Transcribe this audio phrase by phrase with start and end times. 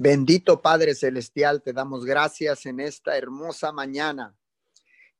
[0.00, 4.38] Bendito Padre Celestial, te damos gracias en esta hermosa mañana,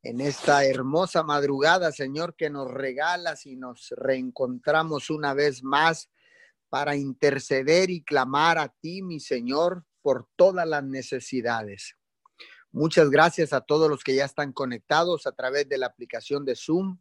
[0.05, 6.13] en esta hermosa madrugada, Señor, que nos regalas y nos reencontramos una vez más
[6.69, 11.97] para interceder y clamar a ti, mi Señor, por todas las necesidades.
[12.71, 16.55] Muchas gracias a todos los que ya están conectados a través de la aplicación de
[16.55, 17.01] Zoom,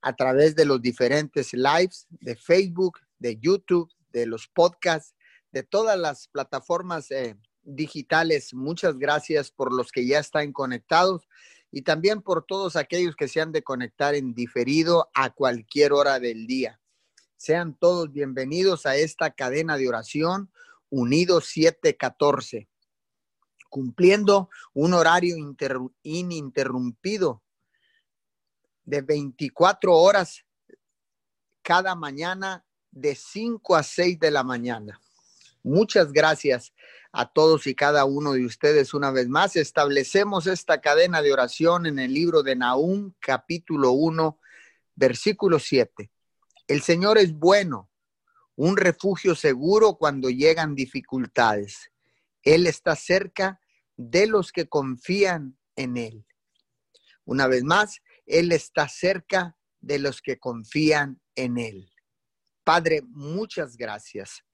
[0.00, 5.13] a través de los diferentes lives de Facebook, de YouTube, de los podcasts
[5.54, 8.52] de todas las plataformas eh, digitales.
[8.54, 11.28] Muchas gracias por los que ya están conectados
[11.70, 16.18] y también por todos aquellos que se han de conectar en diferido a cualquier hora
[16.18, 16.80] del día.
[17.36, 20.50] Sean todos bienvenidos a esta cadena de oración
[20.90, 22.68] Unidos 714,
[23.70, 25.36] cumpliendo un horario
[26.02, 27.44] ininterrumpido
[28.84, 30.44] de 24 horas
[31.62, 35.00] cada mañana de 5 a 6 de la mañana.
[35.66, 36.74] Muchas gracias
[37.10, 39.56] a todos y cada uno de ustedes una vez más.
[39.56, 44.38] Establecemos esta cadena de oración en el libro de Nahum, capítulo 1,
[44.94, 46.10] versículo 7.
[46.68, 47.90] El Señor es bueno,
[48.56, 51.90] un refugio seguro cuando llegan dificultades.
[52.42, 53.58] Él está cerca
[53.96, 56.26] de los que confían en Él.
[57.24, 61.90] Una vez más, Él está cerca de los que confían en Él.
[62.64, 64.44] Padre, muchas gracias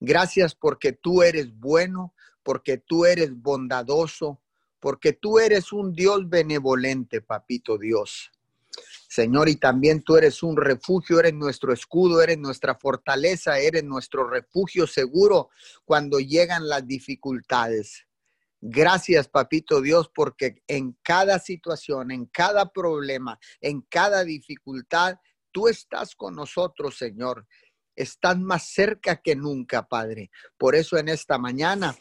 [0.00, 4.40] Gracias porque tú eres bueno, porque tú eres bondadoso,
[4.80, 8.30] porque tú eres un Dios benevolente, papito Dios.
[9.08, 14.28] Señor, y también tú eres un refugio, eres nuestro escudo, eres nuestra fortaleza, eres nuestro
[14.28, 15.50] refugio seguro
[15.84, 18.06] cuando llegan las dificultades.
[18.60, 25.18] Gracias, papito Dios, porque en cada situación, en cada problema, en cada dificultad,
[25.52, 27.46] tú estás con nosotros, Señor
[27.98, 30.30] están más cerca que nunca, Padre.
[30.56, 31.96] Por eso en esta mañana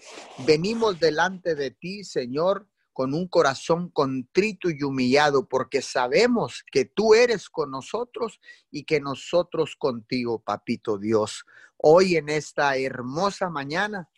[0.45, 7.15] venimos delante de ti, Señor, con un corazón contrito y humillado, porque sabemos que tú
[7.15, 8.39] eres con nosotros
[8.71, 11.45] y que nosotros contigo, Papito Dios.
[11.77, 14.09] Hoy en esta hermosa mañana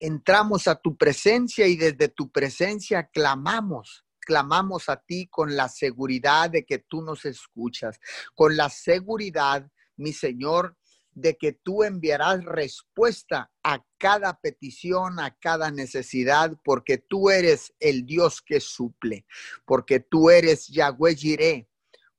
[0.00, 6.50] entramos a tu presencia y desde tu presencia clamamos clamamos a ti con la seguridad
[6.50, 7.98] de que tú nos escuchas,
[8.34, 9.66] con la seguridad
[9.98, 10.76] mi Señor,
[11.12, 18.06] de que tú enviarás respuesta a cada petición, a cada necesidad, porque tú eres el
[18.06, 19.26] Dios que suple,
[19.66, 21.68] porque tú eres Yahweh Jireh,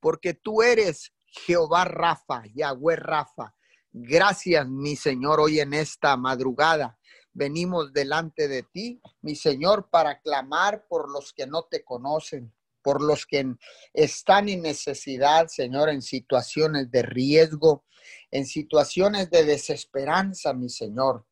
[0.01, 3.55] porque tú eres Jehová Rafa, Yahweh Rafa.
[3.91, 6.99] Gracias, mi Señor, hoy en esta madrugada.
[7.31, 13.01] Venimos delante de ti, mi Señor, para clamar por los que no te conocen, por
[13.01, 13.55] los que
[13.93, 17.85] están en necesidad, Señor, en situaciones de riesgo,
[18.31, 21.25] en situaciones de desesperanza, mi Señor,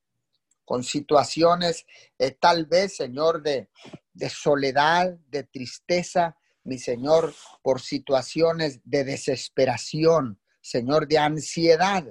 [0.65, 1.85] con situaciones
[2.19, 3.69] eh, tal vez, Señor, de,
[4.13, 12.05] de soledad, de tristeza, mi Señor, por situaciones de desesperación, Señor, de ansiedad.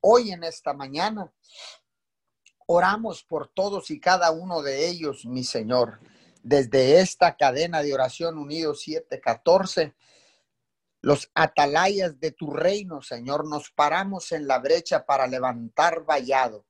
[0.00, 1.32] Hoy en esta mañana
[2.66, 5.98] oramos por todos y cada uno de ellos, mi Señor
[6.46, 9.96] desde esta cadena de oración unido 714,
[11.02, 16.64] los atalayas de tu reino, Señor, nos paramos en la brecha para levantar vallado,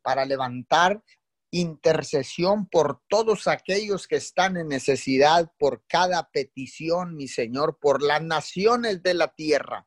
[0.00, 1.04] para levantar
[1.50, 8.22] intercesión por todos aquellos que están en necesidad, por cada petición, mi Señor, por las
[8.22, 9.86] naciones de la tierra,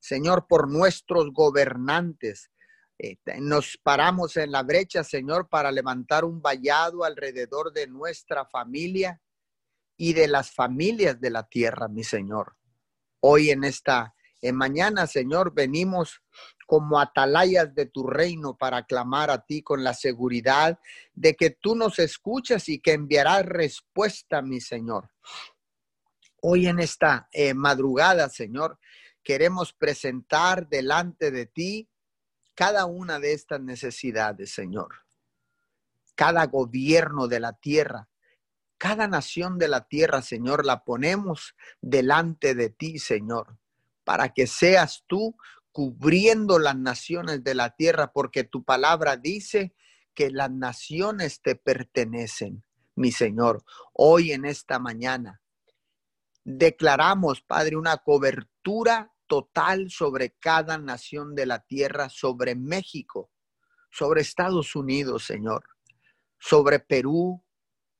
[0.00, 2.50] Señor, por nuestros gobernantes,
[3.38, 9.20] nos paramos en la brecha, Señor, para levantar un vallado alrededor de nuestra familia
[9.96, 12.56] y de las familias de la tierra, mi Señor.
[13.20, 16.20] Hoy en esta en mañana, Señor, venimos
[16.66, 20.80] como atalayas de tu reino para clamar a ti con la seguridad
[21.14, 25.10] de que tú nos escuchas y que enviarás respuesta, mi Señor.
[26.40, 28.80] Hoy en esta eh, madrugada, Señor,
[29.22, 31.88] queremos presentar delante de ti
[32.54, 35.00] cada una de estas necesidades, Señor.
[36.14, 38.08] Cada gobierno de la tierra,
[38.78, 43.58] cada nación de la tierra, Señor, la ponemos delante de ti, Señor,
[44.04, 45.36] para que seas tú
[45.70, 49.74] cubriendo las naciones de la tierra, porque tu palabra dice
[50.14, 53.64] que las naciones te pertenecen, mi Señor.
[53.94, 55.40] Hoy en esta mañana
[56.44, 63.30] declaramos, Padre, una cobertura total sobre cada nación de la tierra, sobre México,
[63.90, 65.64] sobre Estados Unidos, Señor,
[66.38, 67.42] sobre Perú,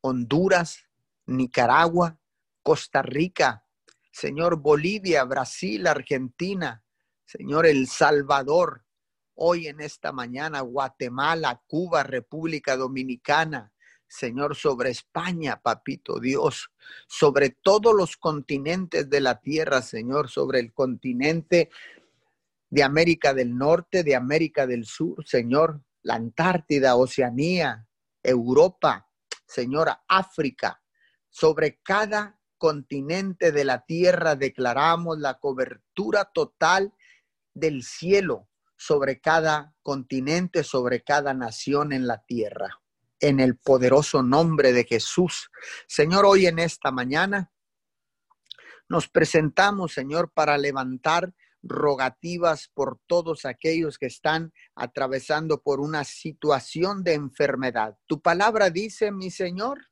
[0.03, 0.91] Honduras,
[1.25, 2.19] Nicaragua,
[2.63, 3.67] Costa Rica,
[4.11, 6.85] Señor, Bolivia, Brasil, Argentina,
[7.25, 8.85] Señor, El Salvador,
[9.33, 13.72] hoy en esta mañana, Guatemala, Cuba, República Dominicana,
[14.13, 16.71] Señor, sobre España, papito Dios,
[17.09, 21.71] sobre todos los continentes de la tierra, Señor, sobre el continente
[22.69, 27.89] de América del Norte, de América del Sur, Señor, la Antártida, Oceanía,
[28.23, 29.09] Europa,
[29.47, 30.83] Señor, África,
[31.31, 36.93] sobre cada continente de la tierra declaramos la cobertura total
[37.55, 42.82] del cielo sobre cada continente, sobre cada nación en la tierra.
[43.23, 45.49] En el poderoso nombre de Jesús.
[45.87, 47.53] Señor, hoy en esta mañana
[48.89, 51.33] nos presentamos, Señor, para levantar
[51.63, 57.97] rogativas por todos aquellos que están atravesando por una situación de enfermedad.
[58.07, 59.87] Tu palabra dice, mi Señor,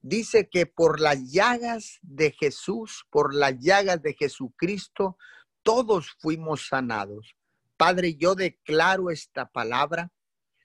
[0.00, 5.18] dice que por las llagas de Jesús, por las llagas de Jesucristo,
[5.64, 7.34] todos fuimos sanados.
[7.76, 10.12] Padre, yo declaro esta palabra.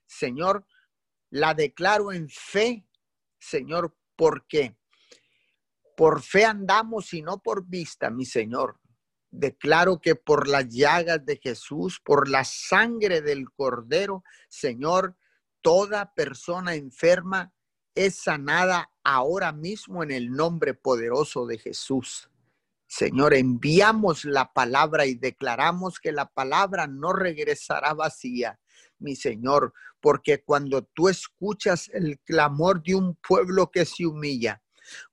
[0.06, 0.68] Señor,
[1.36, 2.88] la declaro en fe,
[3.38, 4.78] Señor, porque
[5.98, 8.80] por fe andamos y no por vista, mi Señor.
[9.32, 15.18] Declaro que por las llagas de Jesús, por la sangre del Cordero, Señor,
[15.60, 17.54] toda persona enferma
[17.94, 22.30] es sanada ahora mismo en el nombre poderoso de Jesús.
[22.88, 28.58] Señor, enviamos la palabra y declaramos que la palabra no regresará vacía,
[29.00, 34.62] mi Señor, porque cuando tú escuchas el clamor de un pueblo que se humilla,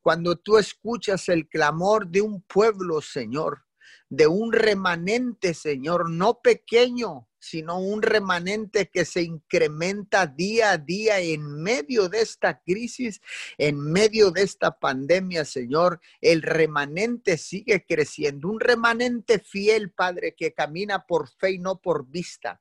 [0.01, 3.65] cuando tú escuchas el clamor de un pueblo, Señor,
[4.09, 11.19] de un remanente, Señor, no pequeño, sino un remanente que se incrementa día a día
[11.19, 13.21] en medio de esta crisis,
[13.59, 16.01] en medio de esta pandemia, Señor.
[16.21, 22.07] El remanente sigue creciendo, un remanente fiel, Padre, que camina por fe y no por
[22.07, 22.61] vista.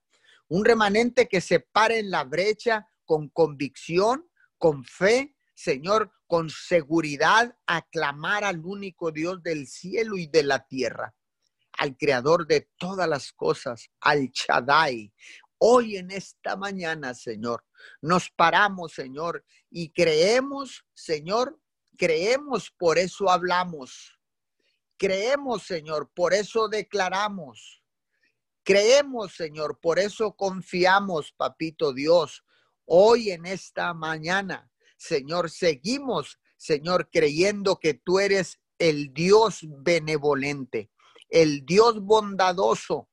[0.52, 7.56] Un remanente que se para en la brecha con convicción, con fe, Señor, con seguridad,
[7.66, 11.16] aclamar al único Dios del cielo y de la tierra
[11.78, 15.14] al creador de todas las cosas, al Chadai.
[15.58, 17.64] Hoy en esta mañana, Señor,
[18.02, 21.60] nos paramos, Señor, y creemos, Señor,
[21.98, 24.20] creemos, por eso hablamos.
[24.98, 27.81] Creemos, Señor, por eso declaramos.
[28.64, 32.44] Creemos, Señor, por eso confiamos, Papito Dios.
[32.86, 40.92] Hoy en esta mañana, Señor, seguimos, Señor, creyendo que tú eres el Dios benevolente
[41.32, 43.10] el Dios bondadoso,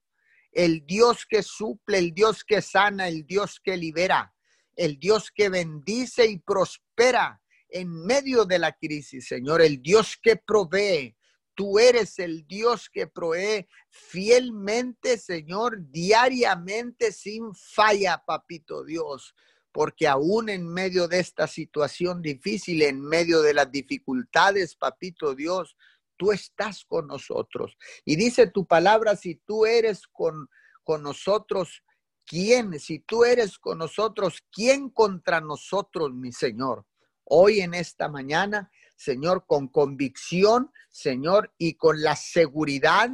[0.53, 4.35] el Dios que suple, el Dios que sana, el Dios que libera,
[4.77, 7.41] el Dios que bendice y prospera
[7.71, 11.17] en medio de la crisis, Señor, el Dios que provee.
[11.59, 19.35] Tú eres el Dios que provee fielmente, Señor, diariamente sin falla, papito Dios
[19.73, 25.77] porque aún en medio de esta situación difícil, en medio de las dificultades, papito Dios,
[26.17, 27.77] tú estás con nosotros.
[28.05, 30.49] Y dice tu palabra, si tú eres con,
[30.83, 31.83] con nosotros,
[32.25, 32.79] ¿quién?
[32.81, 36.87] Si tú eres con nosotros, ¿quién contra nosotros, mi Señor?
[37.25, 43.09] Hoy en esta mañana, Señor, con convicción, Señor, y con la seguridad,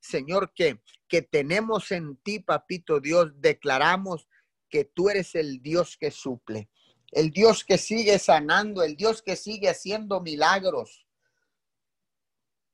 [0.00, 4.28] Señor, que, que tenemos en ti, papito Dios, declaramos
[4.68, 6.68] que tú eres el Dios que suple,
[7.12, 11.06] el Dios que sigue sanando, el Dios que sigue haciendo milagros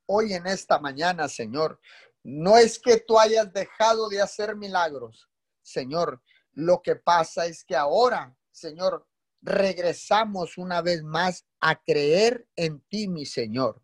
[0.07, 1.81] hoy en esta mañana, Señor,
[2.23, 5.29] no es que tú hayas dejado de hacer milagros,
[5.63, 6.23] Señor.
[6.53, 9.07] Lo que pasa es que ahora, Señor,
[9.43, 13.83] regresamos una vez más a creer en ti, mi Señor.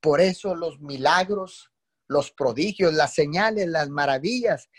[0.00, 1.70] Por eso los milagros,
[2.06, 4.70] los prodigios, las señales, las maravillas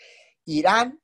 [0.46, 1.00] irán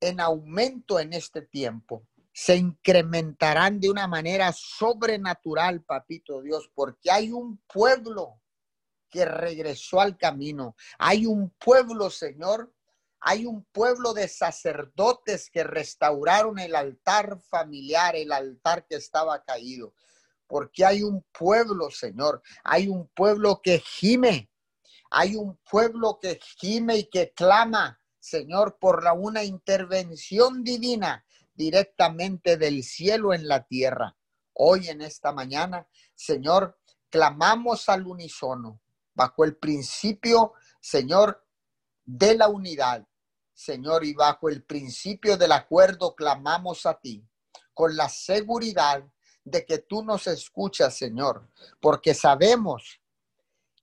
[0.00, 2.08] en aumento en este tiempo.
[2.32, 8.40] Se incrementarán de una manera sobrenatural, papito Dios, porque hay un pueblo
[9.10, 10.74] que regresó al camino.
[10.98, 12.72] Hay un pueblo, Señor,
[13.20, 19.94] hay un pueblo de sacerdotes que restauraron el altar familiar, el altar que estaba caído.
[20.46, 24.50] Porque hay un pueblo, Señor, hay un pueblo que gime,
[25.10, 32.56] hay un pueblo que gime y que clama, Señor, por la, una intervención divina directamente
[32.56, 34.16] del cielo en la tierra.
[34.54, 36.78] Hoy en esta mañana, Señor,
[37.10, 38.80] clamamos al unísono
[39.14, 41.44] bajo el principio, Señor,
[42.08, 43.06] de la unidad.
[43.52, 47.22] Señor, y bajo el principio del acuerdo clamamos a ti
[47.74, 49.04] con la seguridad
[49.44, 51.50] de que tú nos escuchas, Señor,
[51.80, 53.00] porque sabemos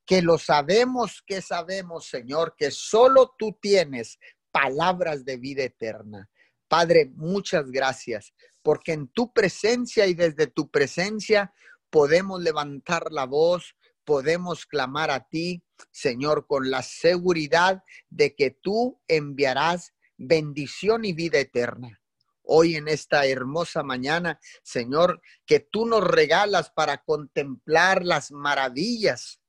[0.05, 4.19] que lo sabemos que sabemos, Señor, que solo tú tienes
[4.51, 6.29] palabras de vida eterna.
[6.67, 11.53] Padre, muchas gracias, porque en tu presencia y desde tu presencia
[11.91, 13.75] podemos levantar la voz,
[14.05, 21.39] podemos clamar a ti, Señor, con la seguridad de que tú enviarás bendición y vida
[21.39, 22.01] eterna.
[22.43, 29.41] Hoy en esta hermosa mañana, Señor, que tú nos regalas para contemplar las maravillas,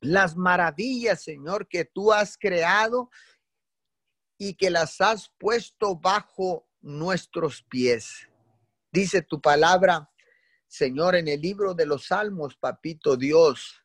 [0.00, 3.10] las maravillas, Señor, que tú has creado
[4.36, 8.28] y que las has puesto bajo nuestros pies.
[8.92, 10.10] Dice tu palabra,
[10.74, 13.80] Señor, en el libro de los Salmos, papito Dios.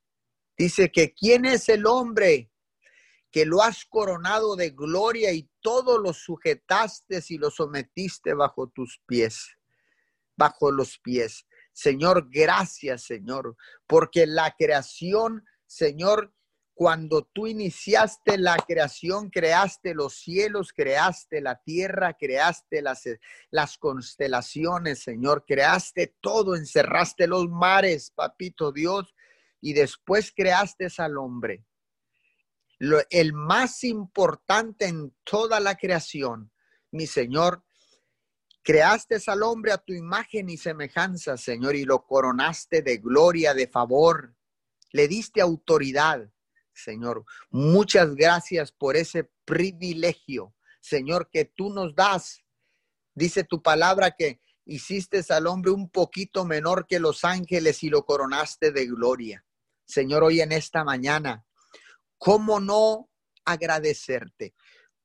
[0.58, 2.52] Dice que quién es el hombre
[3.30, 9.00] que lo has coronado de gloria y todo lo sujetaste y lo sometiste bajo tus
[9.06, 9.56] pies,
[10.36, 11.46] bajo los pies.
[11.74, 13.56] Señor, gracias, Señor,
[13.86, 16.34] porque la creación, Señor,
[16.80, 23.04] cuando tú iniciaste la creación, creaste los cielos, creaste la tierra, creaste las,
[23.52, 29.14] las constelaciones, Señor, creaste todo, encerraste los mares, papito Dios,
[29.60, 31.66] y después creaste al hombre.
[33.10, 36.50] el más importante en toda la creación,
[36.92, 37.62] mi Señor,
[38.64, 43.68] creaste al hombre a tu imagen y semejanza, Señor, y lo coronaste de gloria, de
[43.68, 44.34] favor,
[44.94, 46.32] le diste autoridad
[46.84, 47.26] Señor.
[47.50, 52.44] Muchas gracias por ese privilegio, Señor, que tú nos das.
[53.14, 58.06] Dice tu palabra que hiciste al hombre un poquito menor que los ángeles y lo
[58.06, 59.46] coronaste de gloria.
[59.86, 61.46] Señor, hoy en esta mañana,
[62.18, 63.10] ¿cómo no
[63.44, 64.54] agradecerte?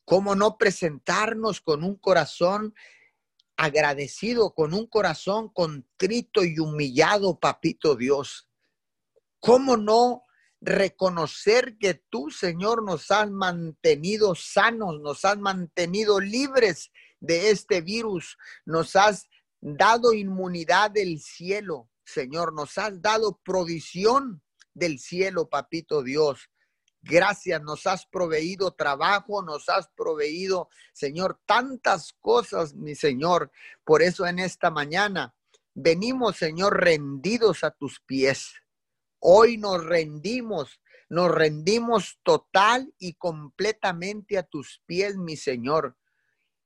[0.04, 2.74] ¿Cómo no presentarnos con un corazón
[3.56, 8.48] agradecido, con un corazón contrito y humillado, papito Dios?
[9.40, 10.24] ¿Cómo no
[10.64, 16.90] reconocer que tú, Señor, nos has mantenido sanos, nos has mantenido libres
[17.21, 19.28] de este virus, nos has
[19.61, 24.42] dado inmunidad del cielo, Señor, nos has dado provisión
[24.73, 26.50] del cielo, papito Dios.
[27.02, 33.52] Gracias, nos has proveído trabajo, nos has proveído, Señor, tantas cosas, mi Señor.
[33.85, 35.35] Por eso en esta mañana
[35.75, 38.54] venimos, Señor, rendidos a tus pies.
[39.26, 45.96] Hoy nos rendimos, nos rendimos total y completamente a tus pies, mi Señor.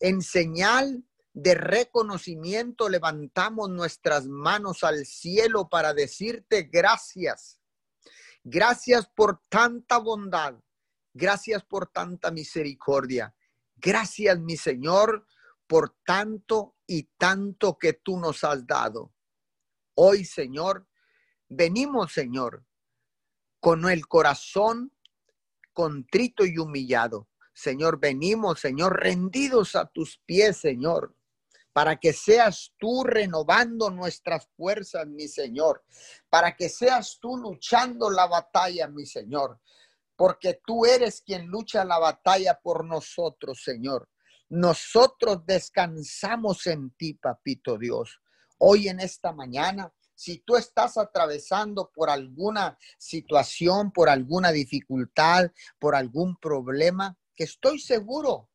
[0.01, 7.61] En señal de reconocimiento levantamos nuestras manos al cielo para decirte gracias.
[8.43, 10.57] Gracias por tanta bondad.
[11.15, 13.37] Gracias por tanta misericordia.
[13.77, 15.29] Gracias, mi Señor,
[15.69, 19.15] por tanto y tanto que tú nos has dado.
[19.95, 20.88] Hoy, Señor,
[21.49, 22.65] Venimos, Señor,
[23.61, 24.93] con el corazón
[25.73, 27.29] contrito y humillado.
[27.55, 31.15] Señor, venimos, Señor, rendidos a tus pies, Señor,
[31.73, 35.85] para que seas tú renovando nuestras fuerzas, mi Señor,
[36.29, 39.61] para que seas tú luchando la batalla, mi Señor,
[40.17, 44.09] porque tú eres quien lucha la batalla por nosotros, Señor.
[44.49, 48.21] Nosotros descansamos en ti, papito Dios.
[48.59, 55.95] Hoy en esta mañana si tú estás atravesando por alguna situación, por alguna dificultad, por
[55.95, 58.51] algún problema, que estoy seguro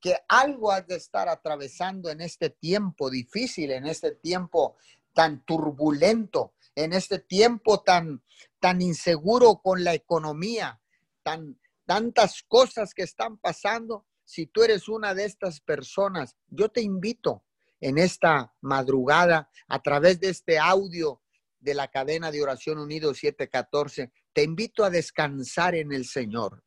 [0.00, 4.74] que algo has de estar atravesando en este tiempo difícil, en este tiempo
[5.12, 8.24] tan turbulento, en este tiempo tan,
[8.58, 10.80] tan inseguro con la economía,
[11.22, 14.04] tan, tantas cosas que están pasando.
[14.24, 17.44] Si tú eres una de estas personas, yo te invito
[17.80, 21.22] en esta madrugada a través de este audio
[21.60, 24.12] de la cadena de oración unido 714.
[24.32, 26.64] Te invito a descansar en el Señor.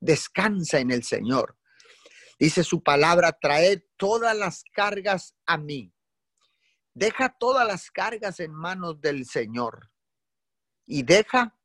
[0.00, 1.56] Descansa en el Señor.
[2.38, 5.92] Dice su palabra, trae todas las cargas a mí.
[6.92, 9.90] Deja todas las cargas en manos del Señor.
[10.86, 11.58] Y deja,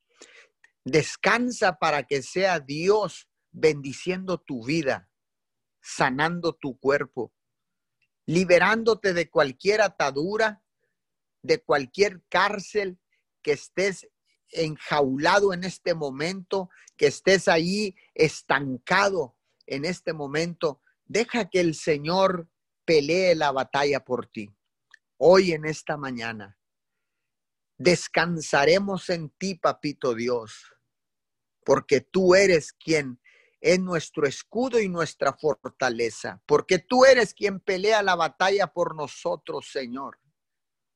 [0.83, 5.09] descansa para que sea Dios bendiciendo tu vida,
[5.81, 7.33] sanando tu cuerpo,
[8.29, 10.61] liberándote de cualquier atadura,
[11.41, 12.99] de cualquier cárcel
[13.41, 14.07] que estés
[14.51, 20.79] enjaulado en este momento, que estés ahí estancado en este momento.
[21.05, 22.47] Deja que el Señor
[22.85, 24.55] pelee la batalla por ti.
[25.17, 26.55] Hoy en esta mañana
[27.79, 30.75] descansaremos en ti, papito Dios,
[31.65, 33.19] porque tú eres quien
[33.61, 39.69] es nuestro escudo y nuestra fortaleza, porque tú eres quien pelea la batalla por nosotros,
[39.71, 40.19] Señor,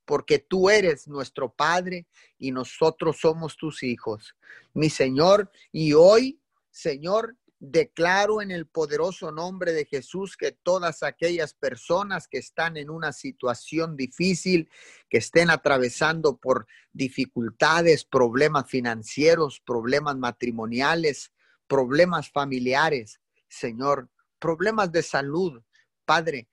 [0.06, 4.36] porque tú eres nuestro Padre y nosotros somos tus hijos,
[4.74, 6.42] mi Señor, y hoy,
[6.72, 12.90] Señor, Declaro en el poderoso nombre de Jesús que todas aquellas personas que están en
[12.90, 14.70] una situación difícil,
[15.10, 21.32] que estén atravesando por dificultades, problemas financieros, problemas matrimoniales,
[21.68, 25.64] problemas familiares, Señor, problemas de salud,
[26.06, 26.50] Padre,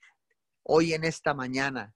[0.62, 1.94] hoy en esta mañana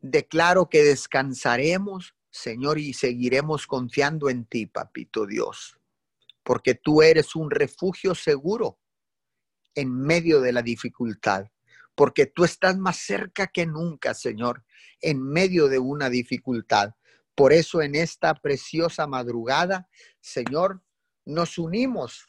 [0.00, 5.78] declaro que descansaremos, Señor, y seguiremos confiando en ti, Papito Dios
[6.48, 8.78] porque tú eres un refugio seguro
[9.74, 11.44] en medio de la dificultad,
[11.94, 14.64] porque tú estás más cerca que nunca, Señor,
[15.02, 16.94] en medio de una dificultad.
[17.34, 19.90] Por eso en esta preciosa madrugada,
[20.22, 20.82] Señor,
[21.28, 22.26] nos unimos,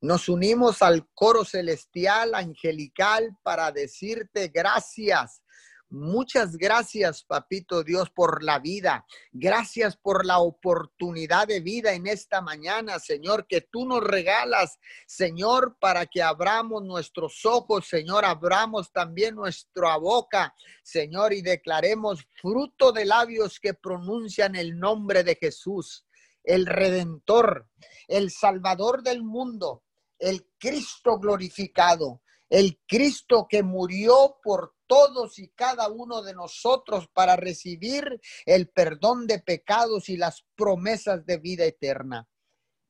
[0.00, 5.42] nos unimos al coro celestial, angelical, para decirte gracias,
[5.88, 9.06] Muchas gracias, papito Dios, por la vida.
[9.30, 15.76] Gracias por la oportunidad de vida en esta mañana, Señor, que tú nos regalas, Señor,
[15.78, 23.04] para que abramos nuestros ojos, Señor, abramos también nuestra boca, Señor, y declaremos fruto de
[23.04, 26.04] labios que pronuncian el nombre de Jesús,
[26.46, 27.68] el Redentor,
[28.08, 29.84] el Salvador del mundo,
[30.18, 37.36] el Cristo glorificado el Cristo que murió por todos y cada uno de nosotros para
[37.36, 42.28] recibir el perdón de pecados y las promesas de vida eterna.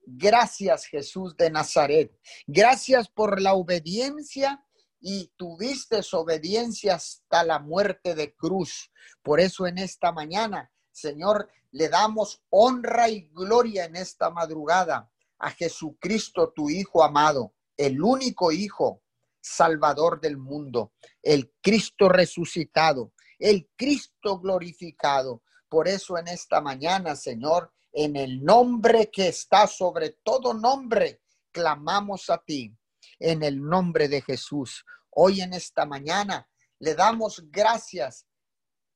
[0.03, 2.13] Gracias Jesús de Nazaret.
[2.47, 4.63] Gracias por la obediencia
[5.01, 8.93] y tuviste obediencia hasta la muerte de cruz.
[9.23, 15.51] Por eso en esta mañana, Señor, le damos honra y gloria en esta madrugada a
[15.51, 19.03] Jesucristo, tu Hijo amado, el único Hijo
[19.39, 25.43] Salvador del mundo, el Cristo resucitado, el Cristo glorificado.
[25.69, 31.21] Por eso en esta mañana, Señor, en el nombre que está sobre todo nombre,
[31.53, 32.75] clamamos a ti,
[33.19, 34.83] en el nombre de Jesús.
[35.11, 36.49] Hoy en esta mañana
[36.79, 38.27] le damos gracias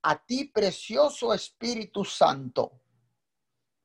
[0.03, 2.81] a ti, precioso Espíritu Santo,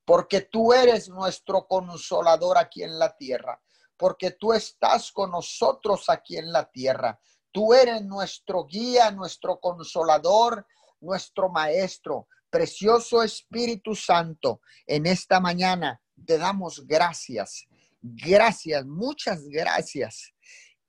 [0.05, 3.61] porque tú eres nuestro consolador aquí en la tierra
[3.97, 7.19] porque tú estás con nosotros aquí en la tierra.
[7.51, 10.67] Tú eres nuestro guía, nuestro consolador,
[10.99, 12.27] nuestro maestro.
[12.49, 17.65] Precioso Espíritu Santo, en esta mañana te damos gracias.
[18.01, 20.33] Gracias, muchas gracias.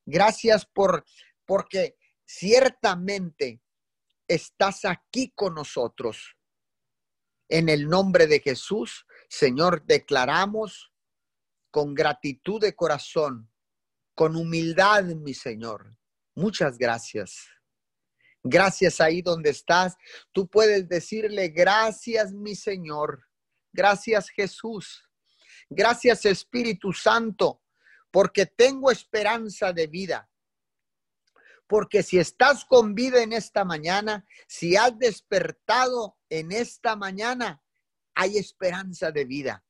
[0.04, 1.04] Gracias por
[1.44, 3.60] porque ciertamente
[4.28, 6.36] estás aquí con nosotros.
[7.48, 10.92] En el nombre de Jesús, Señor, declaramos
[11.70, 13.50] con gratitud de corazón,
[14.14, 15.96] con humildad, mi Señor.
[16.34, 17.48] Muchas gracias.
[18.42, 19.96] Gracias ahí donde estás.
[20.32, 23.26] Tú puedes decirle, gracias, mi Señor.
[23.72, 25.02] Gracias, Jesús.
[25.68, 27.62] Gracias, Espíritu Santo,
[28.10, 30.30] porque tengo esperanza de vida.
[31.66, 37.62] Porque si estás con vida en esta mañana, si has despertado en esta mañana,
[38.14, 39.64] hay esperanza de vida.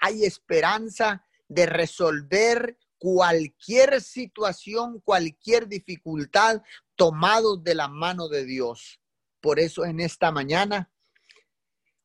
[0.00, 6.62] Hay esperanza de resolver cualquier situación, cualquier dificultad,
[6.96, 9.00] tomados de la mano de Dios.
[9.40, 10.92] Por eso en esta mañana,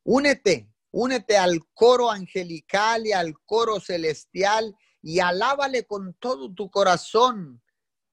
[0.04, 7.62] únete, únete al coro angelical y al coro celestial y alábale con todo tu corazón,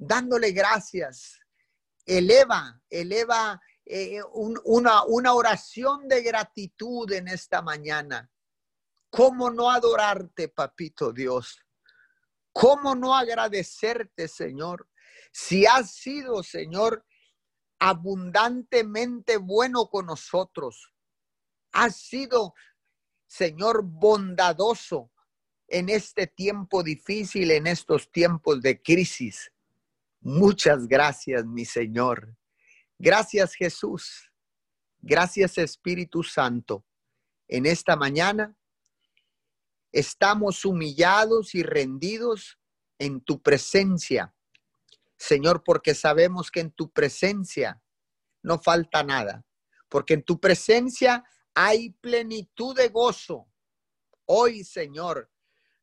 [0.07, 1.39] dándole gracias.
[2.05, 8.31] Eleva, eleva eh, una, una oración de gratitud en esta mañana.
[9.11, 11.61] ¿Cómo no adorarte, papito Dios?
[12.53, 14.89] ¿Cómo no agradecerte, Señor?
[15.33, 17.05] Si has sido, Señor,
[17.79, 20.93] abundantemente bueno con nosotros.
[21.73, 22.55] Has sido,
[23.27, 25.11] Señor, bondadoso
[25.69, 29.52] en este tiempo difícil, en estos tiempos de crisis.
[30.25, 32.37] Muchas gracias, mi Señor.
[32.97, 34.31] Gracias, Jesús.
[35.01, 36.87] Gracias, Espíritu Santo.
[37.49, 38.57] En esta mañana
[39.91, 42.57] estamos humillados y rendidos
[43.01, 44.33] en tu presencia,
[45.17, 47.83] Señor, porque sabemos que en tu presencia
[48.45, 49.45] no falta nada,
[49.89, 53.49] porque en tu presencia hay plenitud de gozo.
[54.27, 55.32] Hoy, Señor,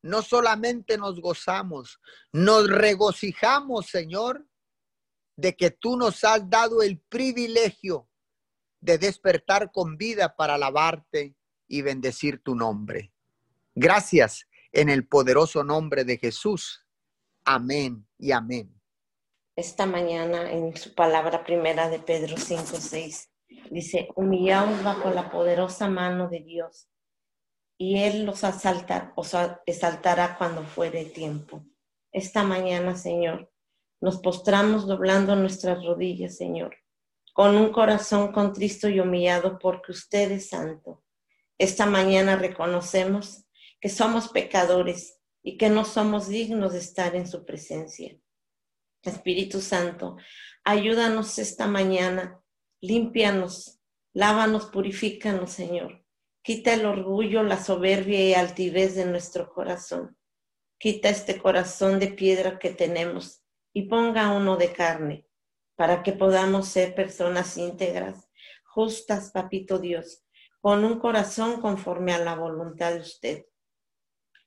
[0.02, 2.00] no solamente nos gozamos,
[2.32, 4.46] nos regocijamos, Señor,
[5.36, 8.10] de que tú nos has dado el privilegio
[8.82, 11.36] de despertar con vida para alabarte
[11.68, 13.14] y bendecir tu nombre.
[13.76, 16.86] Gracias en el poderoso nombre de Jesús.
[17.46, 18.74] Amén y amén.
[19.56, 23.30] Esta mañana en su palabra primera de Pedro 5, 6
[23.72, 26.90] dice, humillaos bajo la poderosa mano de Dios
[27.82, 29.34] y Él los asalta, os
[29.66, 31.64] exaltará cuando fuere tiempo.
[32.12, 33.52] Esta mañana, Señor,
[34.02, 36.76] nos postramos doblando nuestras rodillas, Señor,
[37.34, 41.06] con un corazón contristo y humillado porque usted es santo.
[41.58, 43.46] Esta mañana reconocemos
[43.80, 48.14] que somos pecadores y que no somos dignos de estar en su presencia.
[49.04, 50.18] Espíritu Santo,
[50.66, 52.42] ayúdanos esta mañana,
[52.82, 53.80] límpianos,
[54.12, 56.04] lávanos, purifícanos, Señor.
[56.42, 60.18] Quita el orgullo, la soberbia y altivez de nuestro corazón.
[60.78, 63.42] Quita este corazón de piedra que tenemos
[63.74, 65.26] y ponga uno de carne
[65.76, 68.30] para que podamos ser personas íntegras,
[68.64, 70.24] justas, papito Dios,
[70.62, 73.46] con un corazón conforme a la voluntad de usted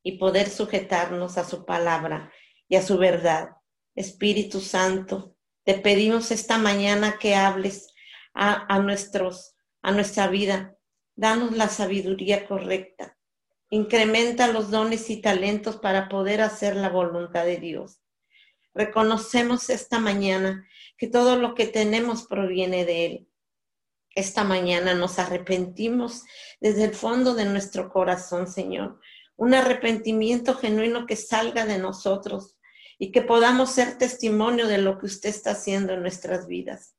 [0.02, 2.33] y poder sujetarnos a su palabra
[2.68, 3.50] y a su verdad.
[3.94, 7.92] Espíritu Santo, te pedimos esta mañana que hables
[8.35, 10.76] a, nuestros, a nuestra vida.
[11.14, 13.18] Danos la sabiduría correcta.
[13.70, 18.03] Incrementa los dones y talentos para poder hacer la voluntad de Dios.
[18.75, 23.29] Reconocemos esta mañana que todo lo que tenemos proviene de Él.
[24.14, 26.22] Esta mañana nos arrepentimos
[26.61, 29.01] desde el fondo de nuestro corazón, Señor.
[29.37, 32.59] Un arrepentimiento genuino que salga de nosotros
[32.98, 36.94] y que podamos ser testimonio de lo que usted está haciendo en nuestras vidas.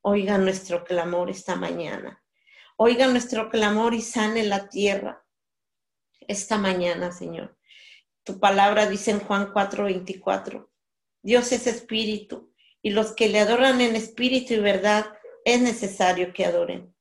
[0.00, 2.23] Oiga nuestro clamor esta mañana.
[2.76, 5.24] Oiga nuestro clamor y sane la tierra
[6.26, 7.56] esta mañana, Señor.
[8.24, 10.72] Tu palabra dice en Juan 4:24,
[11.22, 15.06] Dios es espíritu y los que le adoran en espíritu y verdad
[15.44, 16.92] es necesario que adoren.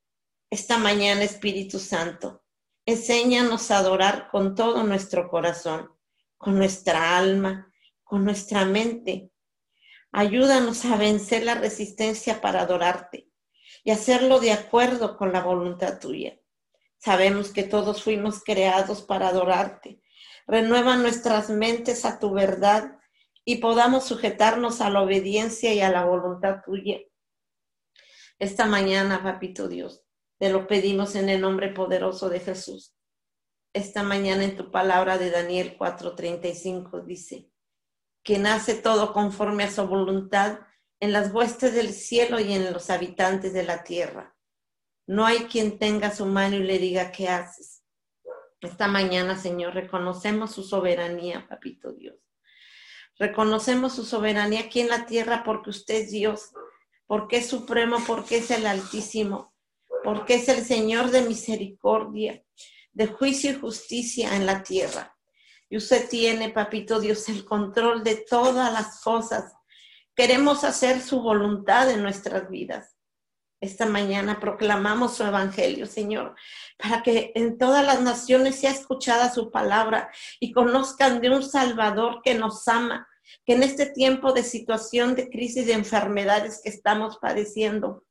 [0.52, 2.44] Esta mañana, Espíritu Santo,
[2.86, 5.90] enséñanos a adorar con todo nuestro corazón,
[6.38, 9.32] con nuestra alma, con nuestra mente.
[10.12, 13.33] Ayúdanos a vencer la resistencia para adorarte
[13.84, 16.40] y hacerlo de acuerdo con la voluntad tuya.
[16.98, 20.02] Sabemos que todos fuimos creados para adorarte.
[20.48, 22.98] Renueva nuestras mentes a tu verdad
[23.46, 27.00] y podamos sujetarnos a la obediencia y a la voluntad tuya.
[28.40, 30.04] Esta mañana, papito Dios,
[30.40, 32.96] te lo pedimos en el nombre poderoso de Jesús.
[33.74, 37.50] Esta mañana en tu palabra de Daniel 4:35 dice,
[38.24, 40.60] quien hace todo conforme a su voluntad
[41.04, 44.34] en las huestes del cielo y en los habitantes de la tierra.
[45.06, 47.84] No hay quien tenga su mano y le diga qué haces.
[48.62, 52.16] Esta mañana, Señor, reconocemos su soberanía, papito Dios.
[53.20, 56.54] Reconocemos su soberanía aquí en la tierra porque usted es Dios,
[57.06, 59.54] porque es supremo, porque es el Altísimo,
[60.06, 62.42] porque es el Señor de misericordia,
[62.94, 65.18] de juicio y justicia en la tierra.
[65.70, 69.52] Y usted tiene, papito Dios, el control de todas las cosas.
[70.16, 72.96] Queremos hacer su voluntad en nuestras vidas.
[73.60, 76.36] Esta mañana proclamamos su evangelio, Señor,
[76.78, 82.22] para que en todas las naciones sea escuchada su palabra y conozcan de un Salvador
[82.24, 83.08] que nos ama,
[83.46, 88.06] que en este tiempo de situación de crisis de enfermedades que estamos padeciendo,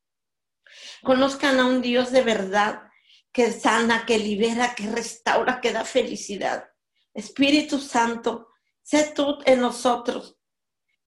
[1.04, 2.82] conozcan a un Dios de verdad
[3.30, 6.68] que sana, que libera, que restaura, que da felicidad.
[7.14, 8.48] Espíritu Santo,
[8.82, 10.38] sé tú en nosotros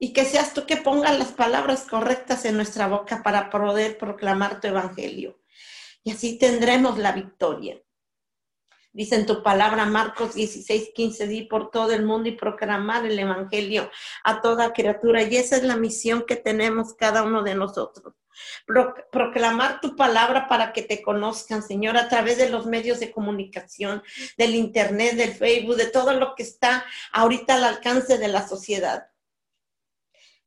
[0.05, 4.61] y que seas tú que pongas las palabras correctas en nuestra boca para poder proclamar
[4.61, 5.41] tu evangelio.
[6.03, 7.81] Y así tendremos la victoria.
[8.93, 13.17] Dice en tu palabra Marcos 16, 15, di por todo el mundo y proclamar el
[13.17, 13.89] Evangelio
[14.23, 15.23] a toda criatura.
[15.23, 18.13] Y esa es la misión que tenemos cada uno de nosotros
[19.11, 24.03] proclamar tu palabra para que te conozcan, Señor, a través de los medios de comunicación,
[24.37, 29.07] del Internet, del Facebook, de todo lo que está ahorita al alcance de la sociedad.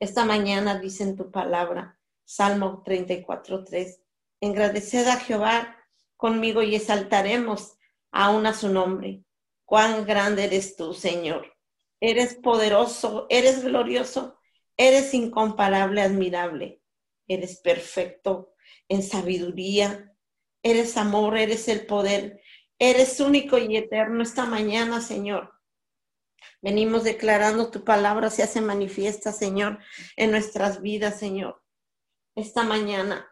[0.00, 4.00] Esta mañana dice en tu palabra, Salmo 34, 3,
[4.40, 5.76] engradeced a Jehová
[6.16, 7.78] conmigo y exaltaremos
[8.10, 9.24] aún a su nombre.
[9.64, 11.54] Cuán grande eres tú, Señor.
[12.00, 14.38] Eres poderoso, eres glorioso,
[14.76, 16.78] eres incomparable, admirable
[17.28, 18.54] eres perfecto
[18.88, 20.14] en sabiduría,
[20.62, 22.40] eres amor, eres el poder,
[22.78, 25.52] eres único y eterno esta mañana, Señor.
[26.60, 29.78] Venimos declarando tu palabra se hace manifiesta, Señor,
[30.16, 31.62] en nuestras vidas, Señor.
[32.34, 33.30] Esta mañana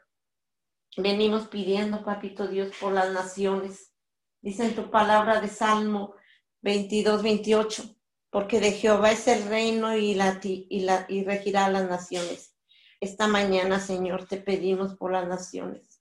[0.96, 3.92] venimos pidiendo, Papito Dios, por las naciones.
[4.40, 6.14] Dice en tu palabra de Salmo
[6.62, 7.96] 22, 28,
[8.30, 12.54] porque de Jehová es el reino y, la, y, la, y regirá las naciones.
[13.00, 16.00] Esta mañana, Señor, te pedimos por las naciones.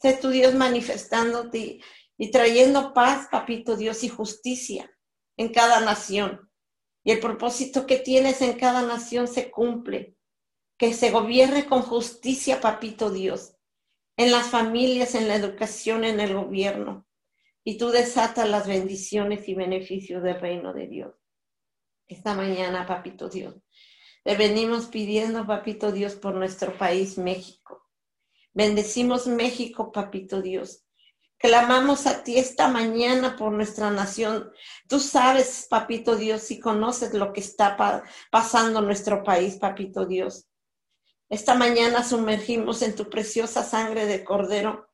[0.00, 1.80] Sé tu Dios manifestándote
[2.18, 4.91] y trayendo paz, papito Dios, y justicia
[5.36, 6.50] en cada nación.
[7.04, 10.16] Y el propósito que tienes en cada nación se cumple.
[10.78, 13.54] Que se gobierne con justicia, papito Dios,
[14.16, 17.06] en las familias, en la educación, en el gobierno.
[17.64, 21.14] Y tú desatas las bendiciones y beneficios del reino de Dios.
[22.08, 23.54] Esta mañana, papito Dios,
[24.24, 27.88] le venimos pidiendo, papito Dios, por nuestro país, México.
[28.52, 30.81] Bendecimos México, papito Dios.
[31.42, 34.52] Clamamos a ti esta mañana por nuestra nación.
[34.88, 37.76] Tú sabes, papito Dios, si conoces lo que está
[38.30, 40.46] pasando en nuestro país, papito Dios.
[41.28, 44.88] Esta mañana sumergimos en tu preciosa sangre de cordero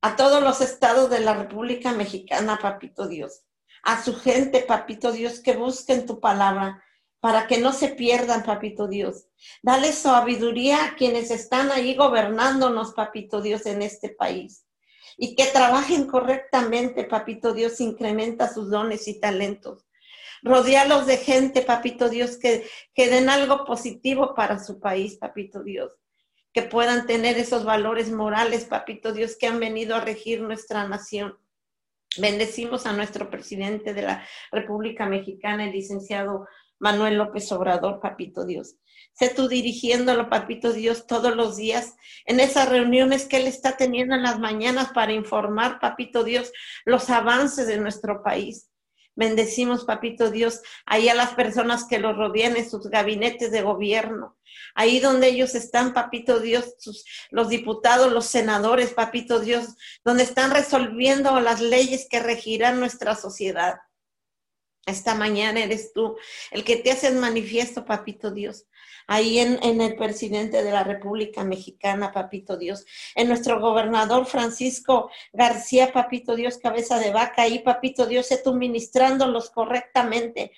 [0.00, 3.42] a todos los estados de la República Mexicana, papito Dios.
[3.82, 6.82] A su gente, papito Dios, que busquen tu palabra
[7.20, 9.26] para que no se pierdan, papito Dios.
[9.62, 14.61] Dale sabiduría a quienes están ahí gobernándonos, papito Dios, en este país
[15.16, 19.86] y que trabajen correctamente, papito Dios, incrementa sus dones y talentos.
[20.42, 25.92] Rodealos de gente, papito Dios, que, que den algo positivo para su país, papito Dios.
[26.52, 31.38] Que puedan tener esos valores morales, papito Dios, que han venido a regir nuestra nación.
[32.18, 36.46] Bendecimos a nuestro presidente de la República Mexicana, el licenciado
[36.82, 38.74] Manuel López Obrador, papito Dios.
[39.12, 41.94] Sé tú dirigiéndolo, papito Dios, todos los días
[42.26, 46.50] en esas reuniones que él está teniendo en las mañanas para informar, papito Dios,
[46.84, 48.68] los avances de nuestro país.
[49.14, 54.36] Bendecimos, papito Dios, ahí a las personas que lo rodean en sus gabinetes de gobierno,
[54.74, 56.74] ahí donde ellos están, papito Dios,
[57.30, 63.76] los diputados, los senadores, papito Dios, donde están resolviendo las leyes que regirán nuestra sociedad.
[64.86, 66.16] Esta mañana eres tú
[66.50, 68.66] el que te haces manifiesto, papito Dios
[69.06, 75.92] ahí en, el presidente de la República Mexicana, Papito Dios, en nuestro gobernador Francisco García,
[75.92, 80.52] Papito Dios, cabeza de vaca, ahí, Papito Dios, sé tú ministrándolos correctamente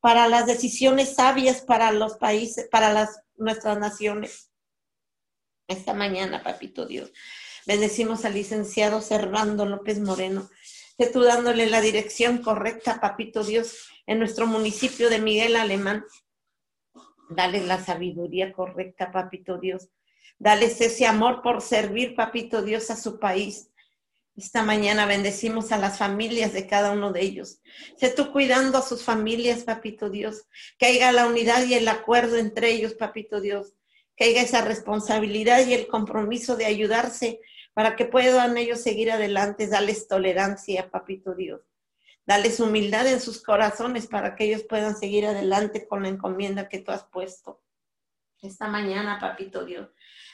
[0.00, 4.50] para las decisiones sabias para los países, para las, nuestras naciones.
[5.68, 7.12] Esta mañana, Papito Dios,
[7.66, 10.48] bendecimos al licenciado Servando López Moreno,
[10.98, 16.04] sé tú dándole la dirección correcta, Papito Dios, en nuestro municipio de Miguel Alemán.
[17.28, 19.88] Dale la sabiduría correcta, papito Dios.
[20.38, 23.70] Dales ese amor por servir, papito Dios, a su país.
[24.36, 27.60] Esta mañana bendecimos a las familias de cada uno de ellos.
[27.96, 30.44] Sé tú cuidando a sus familias, papito Dios.
[30.78, 33.72] Que haya la unidad y el acuerdo entre ellos, papito Dios.
[34.14, 37.40] Que haya esa responsabilidad y el compromiso de ayudarse
[37.76, 39.66] para que puedan ellos seguir adelante.
[39.66, 41.60] Dales tolerancia, papito Dios.
[42.24, 46.78] Dales humildad en sus corazones para que ellos puedan seguir adelante con la encomienda que
[46.78, 47.60] tú has puesto.
[48.40, 49.90] Esta mañana, papito Dios,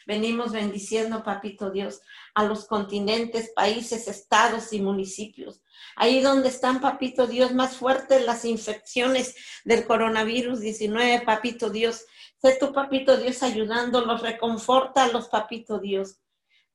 [0.06, 2.02] venimos bendiciendo, papito Dios,
[2.36, 5.62] a los continentes, países, estados y municipios.
[5.96, 12.06] Ahí donde están, papito Dios, más fuertes las infecciones del coronavirus 19, papito Dios.
[12.40, 16.21] Sé tu papito Dios ayudándolos, reconforta a los papito Dios.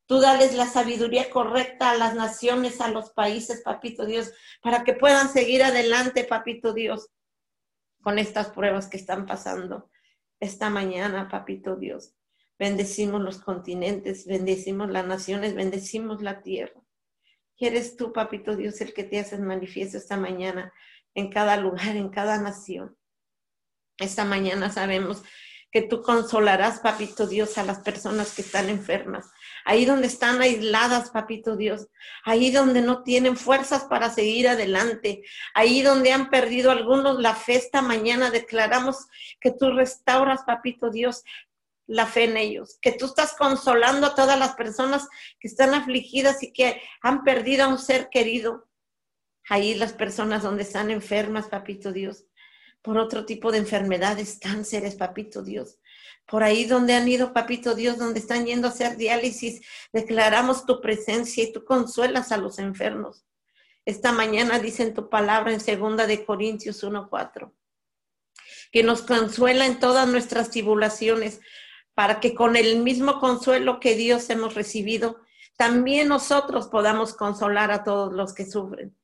[0.07, 4.93] Tú dales la sabiduría correcta a las naciones, a los países, papito Dios, para que
[4.93, 7.09] puedan seguir adelante, papito Dios,
[8.01, 9.91] con estas pruebas que están pasando
[10.39, 12.13] esta mañana, papito Dios.
[12.57, 16.81] Bendecimos los continentes, bendecimos las naciones, bendecimos la tierra.
[17.57, 20.71] Y eres tú, papito Dios, el que te haces manifiesto esta mañana
[21.15, 22.95] en cada lugar, en cada nación.
[23.97, 25.21] Esta mañana sabemos
[25.69, 29.29] que tú consolarás, papito Dios, a las personas que están enfermas
[29.67, 31.87] ahí donde están aisladas, papito Dios,
[32.23, 37.55] ahí donde no tienen fuerzas para seguir adelante, ahí donde han perdido algunos la fe.
[37.55, 39.07] Esta mañana, declaramos
[39.41, 41.25] que tú restauras, papito Dios,
[41.85, 45.05] la fe en ellos, que tú estás consolando a todas las personas
[45.37, 48.69] que están afligidas y que han perdido a un ser querido.
[49.49, 52.23] Ahí las personas donde están enfermas, papito Dios,
[52.81, 55.77] por otro tipo de enfermedades, cánceres, papito Dios
[56.27, 59.61] por ahí donde han ido, papito Dios, donde están yendo a hacer diálisis,
[59.93, 63.25] declaramos tu presencia y tú consuelas a los enfermos.
[63.85, 67.53] Esta mañana dice en tu palabra en segunda de Corintios 1:4
[68.71, 71.39] que nos consuela en todas nuestras tribulaciones,
[71.93, 75.21] para que con el mismo consuelo que Dios hemos recibido,
[75.55, 78.95] también nosotros podamos consolar a todos los que sufren.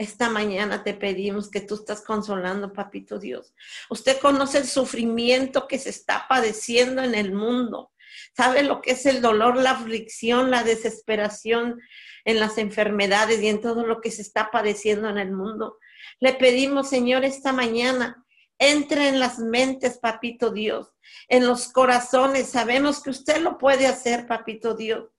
[0.00, 3.52] Esta mañana te pedimos que tú estás consolando, papito Dios.
[3.90, 7.92] Usted conoce el sufrimiento que se está padeciendo en el mundo.
[8.34, 11.78] Sabe lo que es el dolor, la aflicción, la desesperación
[12.24, 15.76] en las enfermedades y en todo lo que se está padeciendo en el mundo.
[16.18, 18.24] Le pedimos, Señor, esta mañana,
[18.58, 20.94] entre en las mentes, papito Dios,
[21.28, 22.48] en los corazones.
[22.48, 25.10] Sabemos que usted lo puede hacer, papito Dios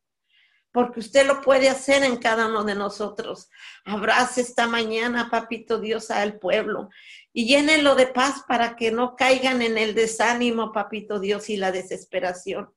[0.72, 3.50] porque usted lo puede hacer en cada uno de nosotros.
[3.86, 6.90] Abrace esta mañana, papito Dios, al pueblo
[7.34, 11.72] y llénelo de paz para que no caigan en el desánimo, papito Dios, y la
[11.72, 12.74] desesperación.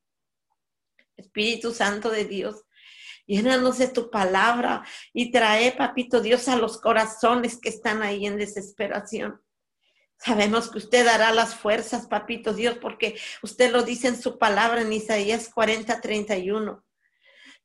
[1.16, 2.64] Espíritu Santo de Dios,
[3.26, 8.36] llénanos de tu palabra y trae, papito Dios, a los corazones que están ahí en
[8.36, 9.40] desesperación.
[10.16, 14.80] Sabemos que usted dará las fuerzas, papito Dios, porque usted lo dice en su palabra
[14.80, 16.84] en Isaías 40, 31.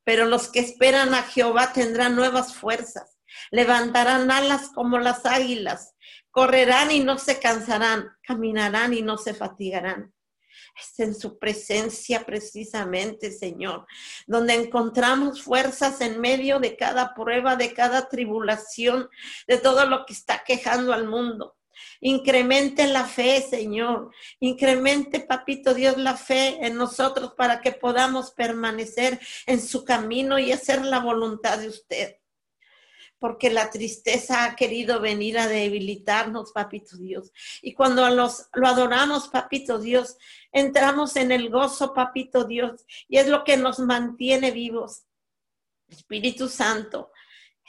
[0.09, 3.19] Pero los que esperan a Jehová tendrán nuevas fuerzas,
[3.51, 5.93] levantarán alas como las águilas,
[6.31, 10.11] correrán y no se cansarán, caminarán y no se fatigarán.
[10.75, 13.85] Es en su presencia precisamente, Señor,
[14.25, 19.09] donde encontramos fuerzas en medio de cada prueba, de cada tribulación,
[19.47, 21.58] de todo lo que está quejando al mundo.
[22.01, 24.11] Incremente la fe, Señor.
[24.39, 30.51] Incremente, Papito Dios, la fe en nosotros para que podamos permanecer en su camino y
[30.51, 32.15] hacer la voluntad de usted.
[33.19, 37.31] Porque la tristeza ha querido venir a debilitarnos, Papito Dios.
[37.61, 40.17] Y cuando los, lo adoramos, Papito Dios,
[40.53, 42.85] entramos en el gozo, Papito Dios.
[43.09, 45.03] Y es lo que nos mantiene vivos.
[45.89, 47.11] Espíritu Santo,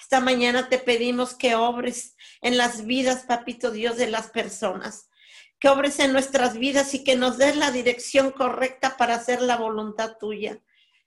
[0.01, 5.11] esta mañana te pedimos que obres en las vidas, papito Dios, de las personas.
[5.59, 9.57] Que obres en nuestras vidas y que nos des la dirección correcta para hacer la
[9.57, 10.59] voluntad tuya.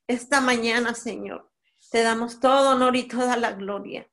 [0.07, 1.51] Esta mañana, Señor,
[1.89, 4.07] te damos todo honor y toda la gloria.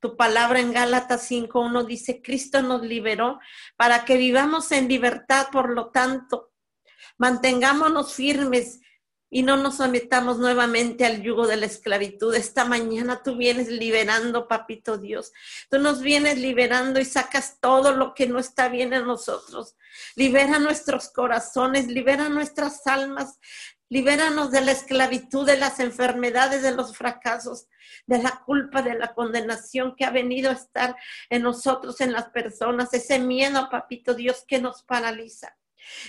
[0.00, 3.38] Tu palabra en Gálatas 5.1 dice, Cristo nos liberó
[3.76, 6.52] para que vivamos en libertad, por lo tanto,
[7.18, 8.80] mantengámonos firmes
[9.34, 12.32] y no nos sometamos nuevamente al yugo de la esclavitud.
[12.36, 15.32] Esta mañana tú vienes liberando, papito Dios.
[15.68, 19.74] Tú nos vienes liberando y sacas todo lo que no está bien en nosotros.
[20.14, 23.40] Libera nuestros corazones, libera nuestras almas,
[23.88, 27.66] libéranos de la esclavitud, de las enfermedades, de los fracasos,
[28.06, 30.94] de la culpa, de la condenación que ha venido a estar
[31.28, 35.56] en nosotros, en las personas, ese miedo, papito Dios, que nos paraliza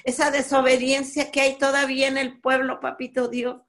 [0.03, 3.61] esa desobediencia que hay todavía en el pueblo, papito Dios.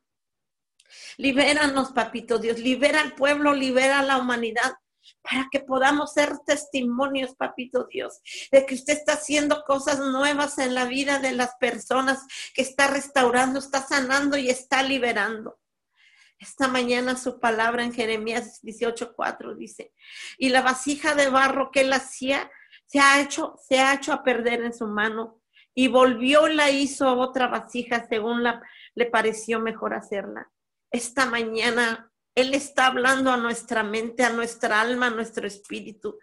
[1.16, 4.74] Libéranos, papito Dios, libera al pueblo, libera a la humanidad
[5.22, 10.74] para que podamos ser testimonios, papito Dios, de que usted está haciendo cosas nuevas en
[10.74, 15.58] la vida de las personas, que está restaurando, está sanando y está liberando.
[16.38, 19.92] Esta mañana su palabra en Jeremías 18:4 dice,
[20.38, 22.50] y la vasija de barro que él hacía
[22.84, 25.40] se ha hecho, se ha hecho a perder en su mano
[25.78, 28.42] y volvió, la hizo otra vasija según
[28.94, 30.50] le pareció mejor hacerla.
[30.90, 36.18] Esta mañana Él está hablando a nuestra mente, a nuestra alma, a nuestro espíritu.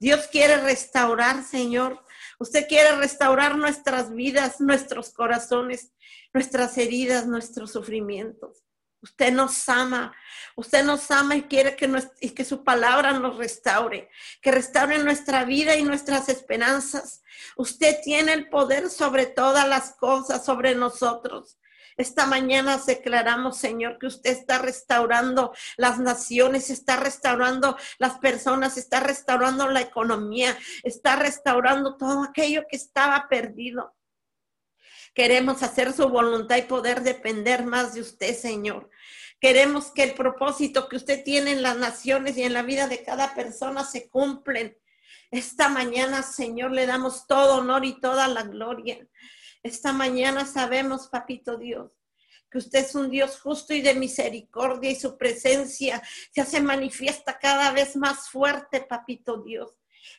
[0.00, 2.02] Dios quiere restaurar, Señor.
[2.38, 5.92] Usted quiere restaurar nuestras vidas, nuestros corazones,
[6.32, 8.63] nuestras heridas, nuestros sufrimientos.
[9.04, 10.16] Usted nos ama,
[10.56, 11.86] usted nos ama y quiere que,
[12.34, 14.08] que su palabra nos restaure,
[14.40, 17.22] que restaure nuestra vida y nuestras esperanzas.
[17.54, 21.58] Usted tiene el poder sobre todas las cosas, sobre nosotros.
[21.98, 29.00] Esta mañana declaramos, Señor, que usted está restaurando las naciones, está restaurando las personas, está
[29.00, 33.94] restaurando la economía, está restaurando todo aquello que estaba perdido.
[35.14, 38.90] Queremos hacer su voluntad y poder depender más de usted, Señor.
[39.40, 43.04] Queremos que el propósito que usted tiene en las naciones y en la vida de
[43.04, 44.76] cada persona se cumplen.
[45.30, 49.06] Esta mañana, Señor, le damos todo honor y toda la gloria.
[49.62, 51.92] Esta mañana sabemos, Papito Dios,
[52.50, 57.38] que usted es un Dios justo y de misericordia y su presencia se hace manifiesta
[57.38, 59.72] cada vez más fuerte, Papito Dios.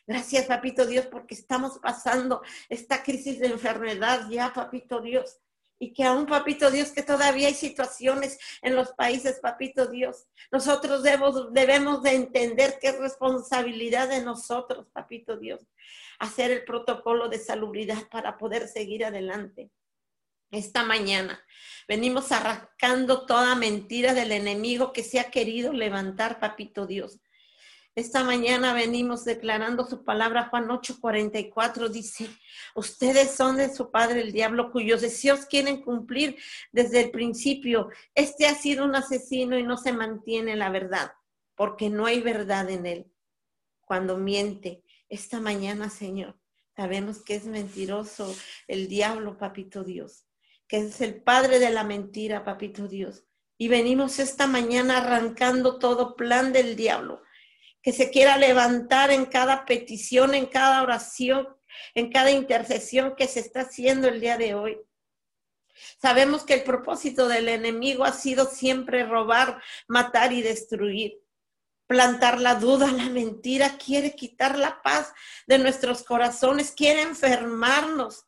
[0.06, 5.38] Gracias, papito Dios, porque estamos pasando esta crisis de enfermedad ya, papito Dios.
[5.78, 10.26] Y que aún, papito Dios, que todavía hay situaciones en los países, papito Dios.
[10.50, 15.66] Nosotros debemos, debemos de entender que es responsabilidad de nosotros, papito Dios,
[16.18, 19.70] hacer el protocolo de salubridad para poder seguir adelante.
[20.50, 21.44] Esta mañana
[21.88, 27.18] venimos arrancando toda mentira del enemigo que se ha querido levantar, papito Dios.
[27.96, 32.28] Esta mañana venimos declarando su palabra, Juan 8:44 dice,
[32.74, 36.36] ustedes son de su padre el diablo cuyos deseos quieren cumplir
[36.72, 37.88] desde el principio.
[38.14, 41.12] Este ha sido un asesino y no se mantiene la verdad,
[41.54, 43.10] porque no hay verdad en él.
[43.80, 46.38] Cuando miente, esta mañana, Señor,
[46.76, 48.36] sabemos que es mentiroso
[48.68, 50.26] el diablo, papito Dios,
[50.68, 53.24] que es el padre de la mentira, papito Dios.
[53.56, 57.22] Y venimos esta mañana arrancando todo plan del diablo
[57.86, 61.46] que se quiera levantar en cada petición, en cada oración,
[61.94, 64.80] en cada intercesión que se está haciendo el día de hoy.
[66.02, 71.22] Sabemos que el propósito del enemigo ha sido siempre robar, matar y destruir.
[71.86, 75.12] Plantar la duda, la mentira, quiere quitar la paz
[75.46, 78.26] de nuestros corazones, quiere enfermarnos.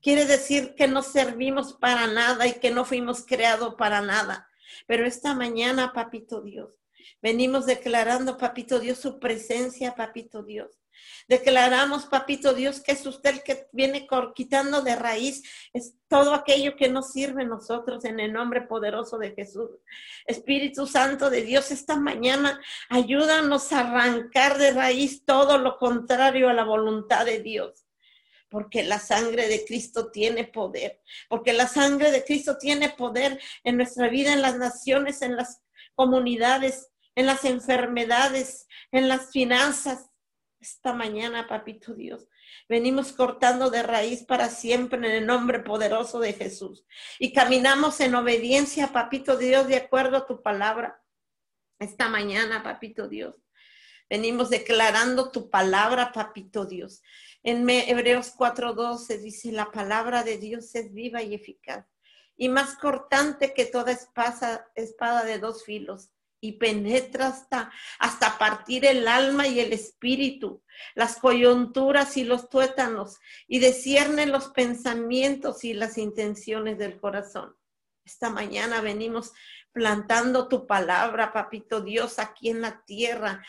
[0.00, 4.48] Quiere decir que no servimos para nada y que no fuimos creados para nada.
[4.86, 6.70] Pero esta mañana, papito Dios,
[7.20, 10.82] Venimos declarando, papito Dios, su presencia, papito Dios.
[11.28, 15.42] Declaramos, papito Dios, que es usted el que viene quitando de raíz
[15.72, 19.70] es todo aquello que nos sirve a nosotros en el nombre poderoso de Jesús.
[20.26, 26.54] Espíritu Santo de Dios, esta mañana ayúdanos a arrancar de raíz todo lo contrario a
[26.54, 27.86] la voluntad de Dios
[28.52, 31.00] porque la sangre de Cristo tiene poder,
[31.30, 35.62] porque la sangre de Cristo tiene poder en nuestra vida, en las naciones, en las
[35.94, 40.10] comunidades, en las enfermedades, en las finanzas.
[40.60, 42.28] Esta mañana, papito Dios,
[42.68, 46.86] venimos cortando de raíz para siempre en el nombre poderoso de Jesús
[47.18, 51.02] y caminamos en obediencia, papito Dios, de acuerdo a tu palabra.
[51.80, 53.34] Esta mañana, papito Dios,
[54.08, 57.02] venimos declarando tu palabra, papito Dios.
[57.42, 61.84] En Hebreos 4:12 dice, la palabra de Dios es viva y eficaz
[62.36, 66.12] y más cortante que toda espada, espada de dos filos
[66.42, 67.70] y penetra hasta,
[68.00, 70.60] hasta partir el alma y el espíritu,
[70.94, 77.56] las coyunturas y los tuétanos, y descierne los pensamientos y las intenciones del corazón.
[78.04, 79.32] Esta mañana venimos
[79.70, 83.44] plantando tu palabra, papito Dios, aquí en la tierra,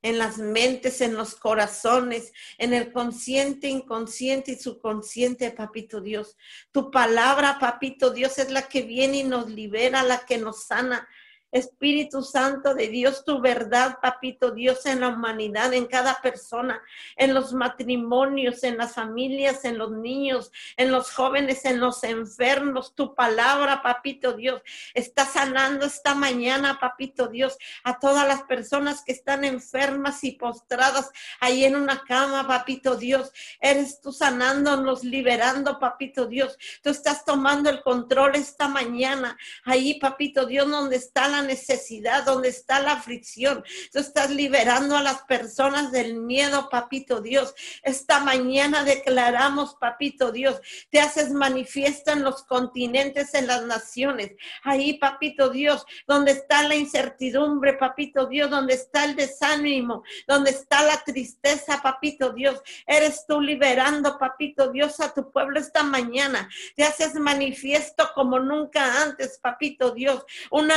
[0.00, 6.38] en las mentes, en los corazones, en el consciente, inconsciente y subconsciente, papito Dios.
[6.72, 11.06] Tu palabra, papito Dios, es la que viene y nos libera, la que nos sana,
[11.52, 16.80] Espíritu Santo de Dios, tu verdad, papito Dios, en la humanidad, en cada persona,
[17.16, 22.94] en los matrimonios, en las familias, en los niños, en los jóvenes, en los enfermos.
[22.94, 24.62] Tu palabra, papito Dios,
[24.94, 31.10] está sanando esta mañana, papito Dios, a todas las personas que están enfermas y postradas
[31.40, 33.32] ahí en una cama, papito Dios.
[33.60, 36.56] Eres tú sanándonos, liberando, papito Dios.
[36.82, 42.48] Tú estás tomando el control esta mañana, ahí, papito Dios, donde está la necesidad, donde
[42.48, 43.64] está la aflicción.
[43.92, 47.54] Tú estás liberando a las personas del miedo, papito Dios.
[47.82, 50.60] Esta mañana declaramos, papito Dios,
[50.90, 54.32] te haces manifiesto en los continentes, en las naciones.
[54.62, 60.82] Ahí, papito Dios, donde está la incertidumbre, papito Dios, donde está el desánimo, donde está
[60.82, 62.60] la tristeza, papito Dios.
[62.86, 66.48] Eres tú liberando, papito Dios, a tu pueblo esta mañana.
[66.76, 70.24] Te haces manifiesto como nunca antes, papito Dios.
[70.50, 70.70] Un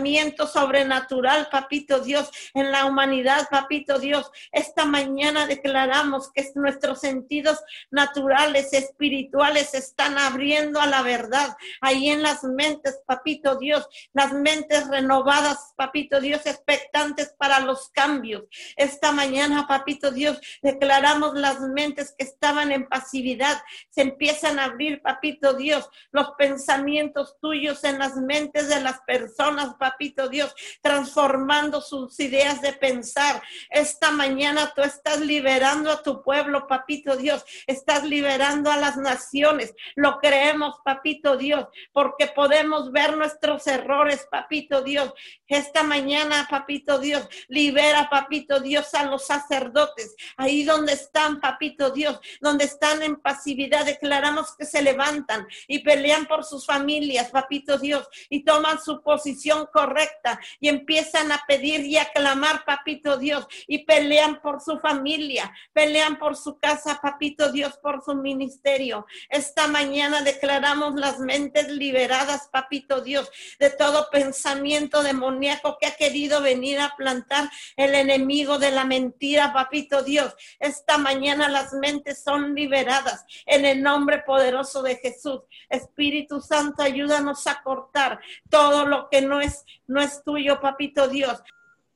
[0.00, 4.30] avivamiento sobrenatural, papito Dios, en la humanidad, papito Dios.
[4.50, 11.56] Esta mañana declaramos que nuestros sentidos naturales, espirituales, están abriendo a la verdad.
[11.80, 18.44] Ahí en las mentes, papito Dios, las mentes renovadas, papito Dios, expectantes para los cambios.
[18.76, 25.02] Esta mañana, papito Dios, declaramos las mentes que estaban en pasividad, se empiezan a abrir,
[25.02, 31.80] papito Dios, los pensamientos tuyos en las mentes de las personas, papito papito Dios, transformando
[31.80, 33.42] sus ideas de pensar.
[33.70, 39.74] Esta mañana tú estás liberando a tu pueblo, papito Dios, estás liberando a las naciones.
[39.96, 45.12] Lo creemos, papito Dios, porque podemos ver nuestros errores, papito Dios.
[45.48, 52.20] Esta mañana, papito Dios, libera, papito Dios, a los sacerdotes, ahí donde están, papito Dios,
[52.40, 58.08] donde están en pasividad, declaramos que se levantan y pelean por sus familias, papito Dios,
[58.28, 63.84] y toman su posición correcta y empiezan a pedir y a clamar, papito Dios, y
[63.84, 69.06] pelean por su familia, pelean por su casa, papito Dios, por su ministerio.
[69.30, 76.42] Esta mañana declaramos las mentes liberadas, papito Dios, de todo pensamiento demoníaco que ha querido
[76.42, 80.34] venir a plantar el enemigo de la mentira, papito Dios.
[80.58, 85.40] Esta mañana las mentes son liberadas en el nombre poderoso de Jesús.
[85.70, 88.20] Espíritu Santo, ayúdanos a cortar
[88.50, 91.42] todo lo que no es no es tuyo, papito Dios.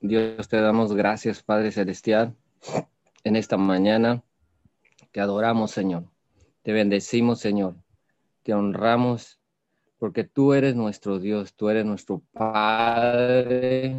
[0.01, 2.35] Dios, te damos gracias, Padre Celestial,
[3.23, 4.23] en esta mañana.
[5.13, 6.05] Te adoramos, Señor.
[6.63, 7.77] Te bendecimos, Señor.
[8.43, 9.41] Te honramos
[9.99, 13.97] porque tú eres nuestro Dios, tú eres nuestro Padre.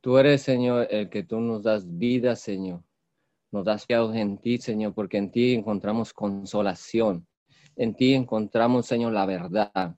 [0.00, 2.82] Tú eres, Señor, el que tú nos das vida, Señor.
[3.50, 7.26] Nos das fiados en ti, Señor, porque en ti encontramos consolación.
[7.74, 9.96] En ti encontramos, Señor, la verdad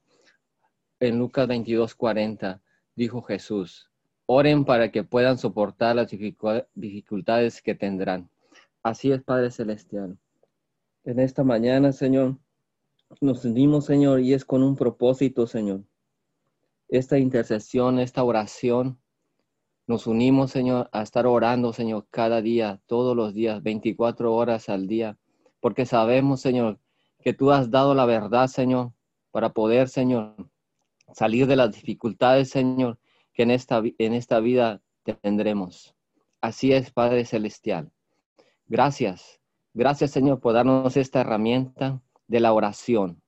[1.03, 2.63] en Lucas 22, 40,
[2.95, 3.91] dijo Jesús,
[4.27, 6.09] oren para que puedan soportar las
[6.75, 8.31] dificultades que tendrán.
[8.85, 10.17] Así es, Padre Celestial.
[11.03, 12.39] En esta mañana, Señor,
[13.21, 15.83] nos unimos, Señor, y es con un propósito, Señor.
[16.89, 18.97] Esta intercesión, esta oración,
[19.89, 24.87] nos unimos, Señor, a estar orando, Señor, cada día, todos los días, 24 horas al
[24.87, 25.19] día,
[25.59, 26.79] porque sabemos, Señor,
[27.25, 28.93] que tú has dado la verdad, Señor,
[29.33, 30.37] para poder, Señor,
[31.13, 32.99] salir de las dificultades, Señor,
[33.33, 34.81] que en esta, en esta vida
[35.23, 35.95] tendremos.
[36.41, 37.91] Así es, Padre Celestial.
[38.67, 39.41] Gracias.
[39.75, 43.23] Gracias, Señor, por darnos esta herramienta de la oración,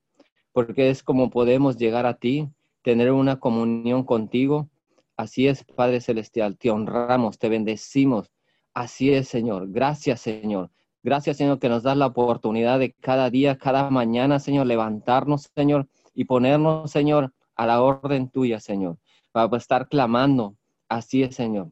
[0.53, 2.49] porque es como podemos llegar a ti,
[2.83, 4.69] tener una comunión contigo.
[5.17, 6.59] Así es, Padre Celestial.
[6.59, 8.31] Te honramos, te bendecimos.
[8.75, 9.71] Así es, Señor.
[9.71, 10.71] Gracias, Señor.
[11.03, 15.89] Gracias, Señor, que nos das la oportunidad de cada día, cada mañana, Señor, levantarnos, Señor,
[16.15, 18.99] y ponernos, Señor, a la orden tuya, Señor,
[19.33, 20.57] para estar clamando.
[20.89, 21.71] Así es, Señor.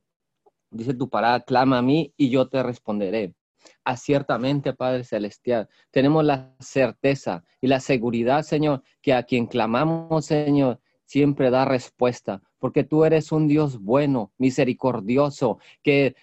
[0.71, 3.35] Dice tu parada, clama a mí y yo te responderé.
[3.85, 10.81] Aciertamente, Padre Celestial, tenemos la certeza y la seguridad, Señor, que a quien clamamos, Señor,
[11.05, 16.17] siempre da respuesta, porque tú eres un Dios bueno, misericordioso, que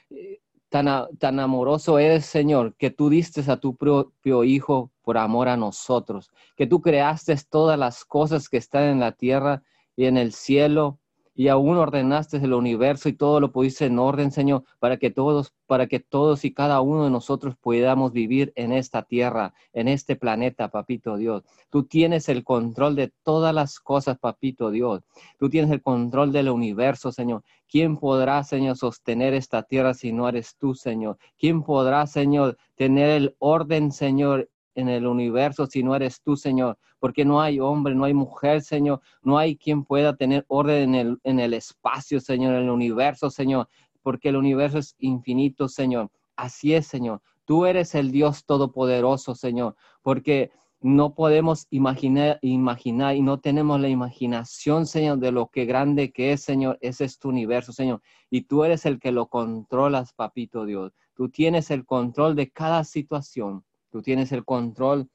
[0.70, 6.32] tan amoroso eres, Señor, que tú diste a tu propio Hijo por amor a nosotros,
[6.56, 9.64] que tú creaste todas las cosas que están en la tierra
[9.96, 11.00] y en el cielo
[11.40, 15.54] y aún ordenaste el universo y todo lo pusiste en orden, Señor, para que todos,
[15.68, 20.18] para que todos y cada uno de nosotros podamos vivir en esta tierra, en este
[20.18, 21.44] planeta, papito Dios.
[21.70, 25.02] Tú tienes el control de todas las cosas, papito Dios.
[25.38, 27.42] Tú tienes el control del universo, Señor.
[27.70, 31.20] ¿Quién podrá, Señor, sostener esta tierra si no eres tú, Señor?
[31.38, 34.50] ¿Quién podrá, Señor, tener el orden, Señor,
[34.80, 38.62] en el universo si no eres tú, Señor, porque no hay hombre, no hay mujer,
[38.62, 42.70] Señor, no hay quien pueda tener orden en el, en el espacio, Señor, en el
[42.70, 43.68] universo, Señor,
[44.02, 46.10] porque el universo es infinito, Señor.
[46.36, 47.22] Así es, Señor.
[47.46, 50.52] Tú eres el Dios todopoderoso, Señor, porque
[50.82, 56.32] no podemos imaginar, imaginar y no tenemos la imaginación, Señor, de lo que grande que
[56.32, 56.78] es, Señor.
[56.82, 58.02] Ese es tu universo, Señor.
[58.30, 60.94] Y tú eres el que lo controlas, papito Dios.
[61.16, 63.66] Tú tienes el control de cada situación.
[63.90, 65.10] Tú tienes el control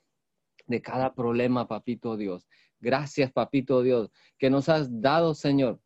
[0.67, 2.47] de cada problema, papito Dios.
[2.81, 5.81] Gracias, papito Dios, que nos has dado, Señor,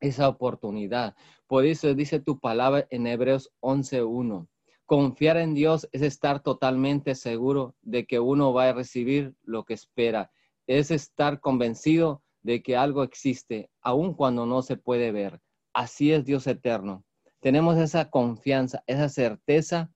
[0.00, 1.14] esa oportunidad.
[1.46, 4.48] Por eso dice tu palabra en Hebreos 11.1.
[4.86, 9.74] Confiar en Dios es estar totalmente seguro de que uno va a recibir lo que
[9.74, 10.30] espera.
[10.66, 15.40] Es estar convencido de que algo existe, aun cuando no se puede ver.
[15.72, 17.04] Así es Dios eterno.
[17.40, 19.90] Tenemos esa confianza, esa certeza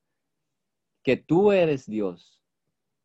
[1.07, 2.43] que tú eres Dios,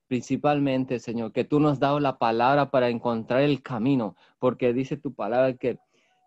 [0.08, 4.98] principalmente, Señor, que tú nos has dado la palabra para encontrar el camino, porque dice
[4.98, 5.78] tu palabra que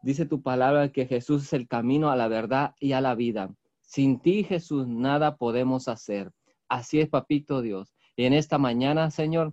[0.00, 3.52] dice tu palabra que Jesús es el camino a la verdad y a la vida.
[3.80, 6.30] Sin ti, Jesús, nada podemos hacer.
[6.68, 7.92] Así es, papito Dios.
[8.14, 9.52] Y en esta mañana, Señor,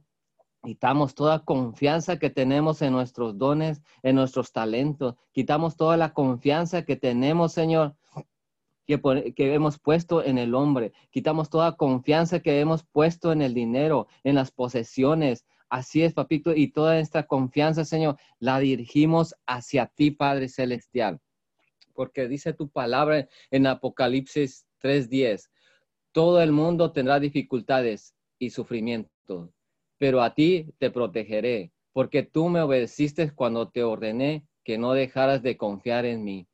[0.64, 5.16] Quitamos toda confianza que tenemos en nuestros dones, en nuestros talentos.
[5.32, 7.96] Quitamos toda la confianza que tenemos, Señor,
[8.86, 10.94] que, hemos puesto en el hombre.
[11.12, 15.46] Quitamos toda confianza que hemos puesto en el dinero, en las posesiones.
[15.70, 21.20] Así es, papito, y toda esta confianza, Señor, la dirigimos hacia ti, Padre Celestial.
[21.94, 25.50] Porque dice tu palabra en Apocalipsis 3:10,
[26.12, 29.54] todo el mundo tendrá dificultades y sufrimiento,
[29.98, 35.42] pero a ti te protegeré, porque tú me obedeciste cuando te ordené que no dejaras
[35.42, 36.48] de confiar en mí.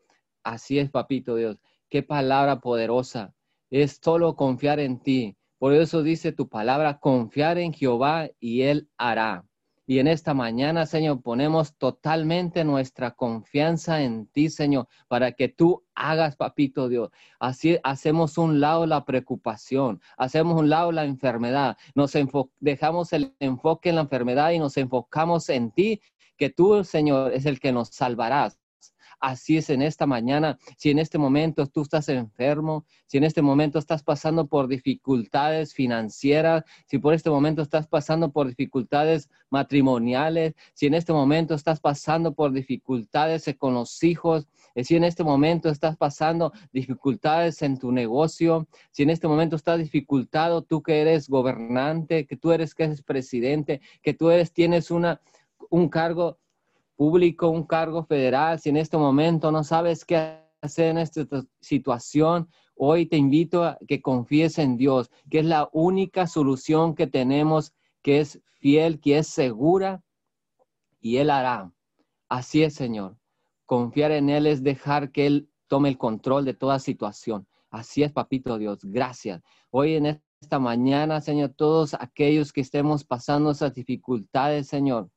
[0.44, 1.58] Así es, papito Dios.
[1.90, 3.34] Qué palabra poderosa.
[3.70, 5.38] Es solo confiar en ti.
[5.58, 9.46] Por eso dice tu palabra, confiar en Jehová y Él hará.
[9.90, 15.86] Y en esta mañana, Señor, ponemos totalmente nuestra confianza en ti, Señor, para que tú
[15.96, 17.10] hagas, papito Dios.
[17.40, 22.12] Así hacemos un lado la preocupación, hacemos un lado la enfermedad, nos
[22.60, 26.02] dejamos el enfoque en la enfermedad y nos enfocamos en ti,
[26.36, 28.60] que tú, Señor, es el que nos salvarás.
[29.20, 30.60] Así es en esta mañana.
[30.78, 35.74] Si en este momento tú estás enfermo, si en este momento estás pasando por dificultades
[35.74, 41.80] financieras, si por este momento estás pasando por dificultades matrimoniales, si en este momento estás
[41.80, 47.80] pasando por dificultades con los hijos, eh, si en este momento estás pasando dificultades en
[47.80, 52.76] tu negocio, si en este momento estás dificultado, tú que eres gobernante, que tú eres
[52.76, 55.22] que eres presidente, que tú eres, tienes una,
[55.72, 56.38] un cargo
[56.98, 61.26] público, un cargo federal, si en este momento no sabes qué hacer en esta
[61.62, 67.08] situación, hoy te invito a que confíes en Dios, que es la única solución que
[67.08, 70.04] tenemos, que es fiel, que es segura,
[71.00, 71.72] y Él hará.
[72.28, 73.18] Así es, Señor.
[73.66, 77.48] Confiar en Él es dejar que Él tome el control de toda situación.
[77.70, 78.80] Así es, papito Dios.
[78.84, 79.42] Gracias.
[79.70, 85.10] Hoy en esta mañana, Señor, todos aquellos que estemos pasando esas dificultades, Señor,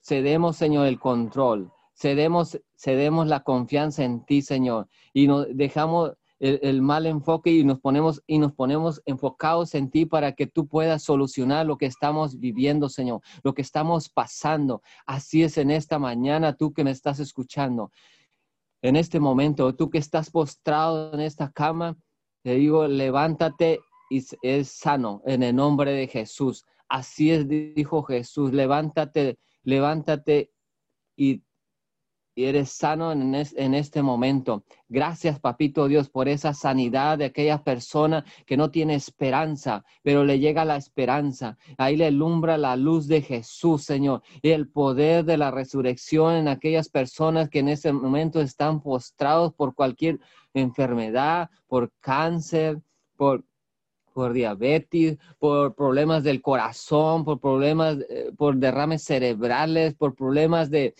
[0.00, 6.80] cedemos, Señor, el control, cedemos, cedemos la confianza en ti, Señor, y nos dejamos el,
[6.80, 11.02] mal enfoque y nos ponemos y nos ponemos enfocados en ti para que tú puedas
[11.02, 14.82] solucionar lo que estamos viviendo, Señor, lo que estamos pasando.
[15.04, 17.92] Así es en esta mañana, tú que me estás escuchando.
[18.80, 21.96] En este momento, tú que estás postrado en esta cama,
[22.42, 26.64] Le digo, levántate y es sano en el nombre de Jesús.
[26.88, 30.52] Así es, dijo Jesús, levántate, levántate
[31.16, 31.42] y
[32.36, 34.64] eres sano en, en, este momento.
[34.88, 40.38] Gracias, papito Dios, por esa sanidad de aquella persona que no tiene esperanza, pero le
[40.38, 41.58] llega la esperanza.
[41.76, 46.48] Ahí le alumbra la luz de Jesús, Señor, y el poder de la resurrección en
[46.48, 50.20] aquellas personas que en este momento están postrados por cualquier
[50.54, 52.80] enfermedad, por cáncer,
[53.16, 53.44] por
[54.20, 60.94] por diabetes, por problemas del corazón, por problemas, eh, por derrames cerebrales, por problemas de,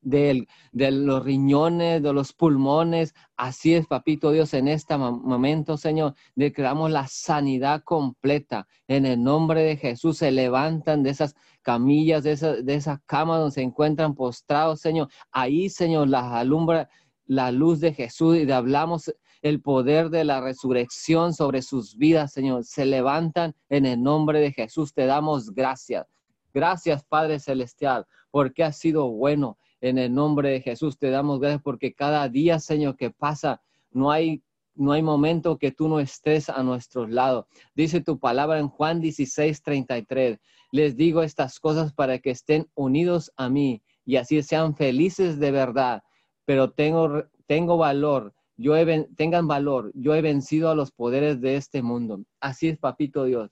[0.00, 0.46] de,
[0.92, 3.16] los riñones, de los pulmones.
[3.36, 8.68] Así es, papito Dios, en este momento, Señor, declaramos la sanidad completa.
[8.86, 13.38] En el nombre de Jesús se levantan de esas camillas, de esa, de esa cama
[13.38, 15.08] donde se encuentran postrados, Señor.
[15.32, 16.88] Ahí, Señor, las alumbra
[17.24, 19.12] la luz de Jesús y hablamos
[19.48, 22.64] el poder de la resurrección sobre sus vidas, Señor.
[22.64, 24.92] Se levantan en el nombre de Jesús.
[24.92, 26.06] Te damos gracias.
[26.52, 31.62] Gracias, Padre Celestial, porque has sido bueno en el nombre de Jesús te damos gracias
[31.62, 34.42] porque cada día, Señor, que pasa, no hay
[34.74, 37.48] no hay momento que tú no estés a nuestro lado.
[37.74, 40.38] Dice tu palabra en Juan 16, 33.
[40.70, 45.50] Les digo estas cosas para que estén unidos a mí y así sean felices de
[45.50, 46.02] verdad.
[46.44, 51.56] Pero tengo, tengo valor, yo he, tengan valor, yo he vencido a los poderes de
[51.56, 52.24] este mundo.
[52.40, 53.50] Así es, papito Dios.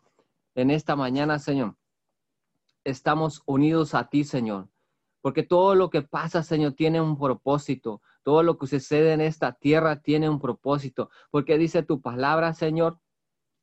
[0.54, 1.76] En esta mañana, Señor,
[2.84, 4.68] estamos unidos a ti, Señor.
[5.20, 8.02] Porque todo lo que pasa, Señor, tiene un propósito.
[8.22, 11.10] Todo lo que sucede en esta tierra tiene un propósito.
[11.30, 12.98] Porque dice tu palabra, Señor,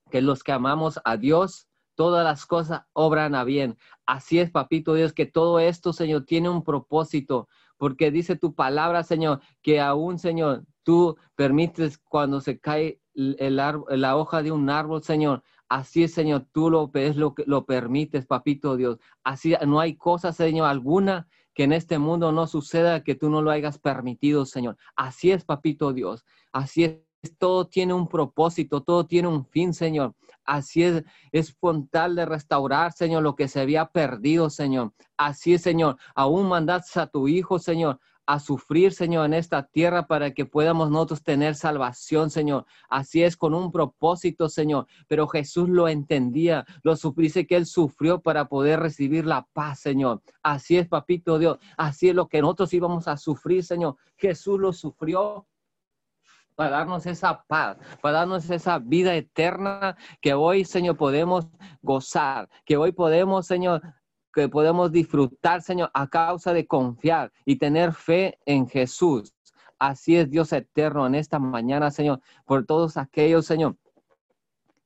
[0.09, 3.77] que los que amamos a Dios, todas las cosas obran a bien.
[4.05, 7.47] Así es, papito Dios, que todo esto, Señor, tiene un propósito.
[7.81, 14.43] Porque dice tu palabra, Señor, que aún, Señor, tú permites cuando se cae la hoja
[14.43, 18.99] de un árbol, Señor, Así es, Señor, tú lo ves, lo, lo permites, papito Dios.
[19.23, 23.41] Así no hay cosa, Señor, alguna que en este mundo no suceda que tú no
[23.41, 24.77] lo hayas permitido, Señor.
[24.95, 26.23] Así es, papito Dios.
[26.51, 27.10] Así es.
[27.37, 30.15] Todo tiene un propósito, todo tiene un fin, Señor.
[30.43, 34.93] Así es, es frontal de restaurar, Señor, lo que se había perdido, Señor.
[35.17, 35.97] Así es, Señor.
[36.15, 40.89] Aún mandaste a tu Hijo, Señor, a sufrir, Señor, en esta tierra para que podamos
[40.89, 42.65] nosotros tener salvación, Señor.
[42.89, 44.87] Así es, con un propósito, Señor.
[45.07, 50.23] Pero Jesús lo entendía, lo dice que Él sufrió para poder recibir la paz, Señor.
[50.41, 51.59] Así es, papito Dios.
[51.77, 53.97] Así es lo que nosotros íbamos a sufrir, Señor.
[54.17, 55.45] Jesús lo sufrió
[56.61, 61.47] para darnos esa paz, para darnos esa vida eterna que hoy, Señor, podemos
[61.81, 63.81] gozar, que hoy podemos, Señor,
[64.31, 69.33] que podemos disfrutar, Señor, a causa de confiar y tener fe en Jesús.
[69.79, 73.75] Así es Dios eterno en esta mañana, Señor, por todos aquellos, Señor.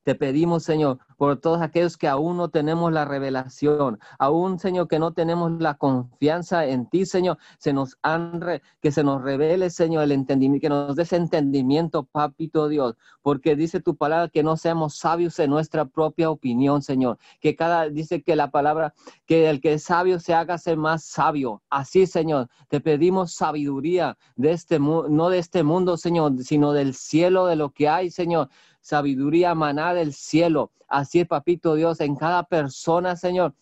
[0.03, 4.99] Te pedimos, Señor, por todos aquellos que aún no tenemos la revelación, aún, Señor, que
[4.99, 8.41] no tenemos la confianza en ti, Señor, se nos han
[8.81, 13.79] que se nos revele, Señor, el entendimiento, que nos des entendimiento, papito Dios, porque dice
[13.79, 18.35] tu palabra que no seamos sabios en nuestra propia opinión, Señor, que cada, dice que
[18.35, 18.93] la palabra,
[19.25, 21.61] que el que es sabio se haga ser más sabio.
[21.69, 27.45] Así, Señor, te pedimos sabiduría de este, no de este mundo, Señor, sino del cielo,
[27.47, 28.49] de lo que hay, Señor
[28.85, 30.71] sabiduría maná del cielo.
[30.87, 33.55] Así es, papito Dios, en cada persona, Señor.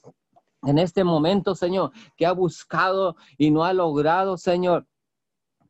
[0.64, 4.86] En este momento, Señor, que ha buscado y no ha logrado, Señor,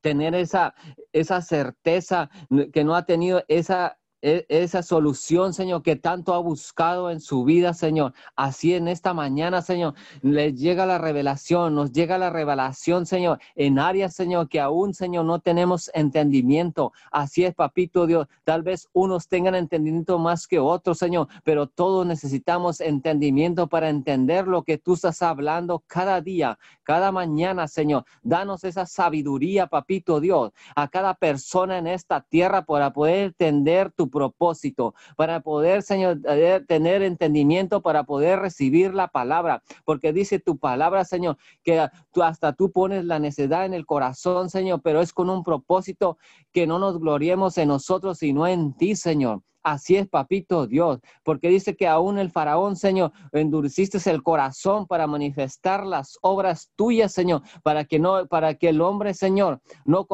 [0.01, 0.73] tener esa,
[1.11, 2.31] esa certeza,
[2.73, 7.73] que no ha tenido esa esa solución, Señor, que tanto ha buscado en su vida,
[7.73, 8.13] Señor.
[8.37, 13.79] Así en esta mañana, Señor, les llega la revelación, nos llega la revelación, Señor, en
[13.79, 16.93] áreas, Señor, que aún, Señor, no tenemos entendimiento.
[17.11, 18.27] Así es, papito Dios.
[18.45, 24.47] Tal vez unos tengan entendimiento más que otros, Señor, pero todos necesitamos entendimiento para entender
[24.47, 28.05] lo que tú estás hablando cada día, cada mañana, Señor.
[28.21, 34.12] Danos esa sabiduría, papito Dios, a cada persona en esta tierra para poder entender tu
[34.13, 36.21] propósito, para poder, Señor,
[36.67, 42.53] tener entendimiento, para poder recibir la palabra, porque dice tu palabra, Señor, que tú, hasta
[42.53, 46.17] tú pones la necesidad en el corazón, Señor, pero es con un propósito
[46.53, 49.41] que no nos gloriemos en nosotros, sino en ti, Señor.
[49.63, 55.07] Así es, papito Dios, porque dice que aún el faraón, Señor, endureciste el corazón para
[55.07, 60.05] manifestar las obras tuyas, Señor, para que no, para que el hombre, Señor, no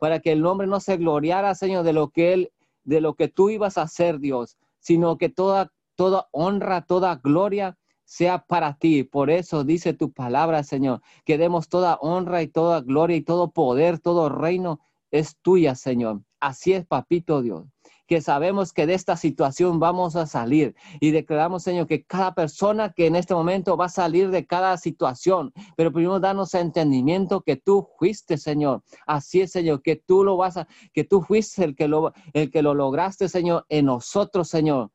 [0.00, 2.52] para que el hombre no se gloriara, Señor, de lo que él
[2.84, 7.78] de lo que tú ibas a hacer, Dios, sino que toda, toda honra, toda gloria
[8.04, 9.04] sea para ti.
[9.04, 13.50] Por eso dice tu palabra, Señor, que demos toda honra y toda gloria y todo
[13.52, 16.22] poder, todo reino es tuya, Señor.
[16.40, 17.66] Así es, papito Dios
[18.10, 20.74] que sabemos que de esta situación vamos a salir.
[20.98, 24.76] Y declaramos, Señor, que cada persona que en este momento va a salir de cada
[24.78, 28.82] situación, pero primero danos entendimiento que tú fuiste, Señor.
[29.06, 32.50] Así es, Señor, que tú lo vas a, que tú fuiste el que lo, el
[32.50, 34.90] que lo lograste, Señor, en nosotros, Señor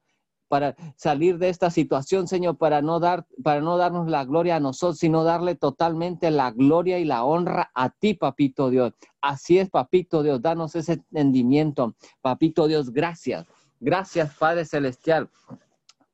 [0.48, 4.60] para salir de esta situación, Señor, para no dar, para no darnos la gloria a
[4.60, 8.94] nosotros, sino darle totalmente la gloria y la honra a ti, papito Dios.
[9.22, 11.96] Así es, papito Dios, danos ese entendimiento.
[12.22, 13.46] Papito Dios, gracias.
[13.80, 15.30] Gracias, Padre Celestial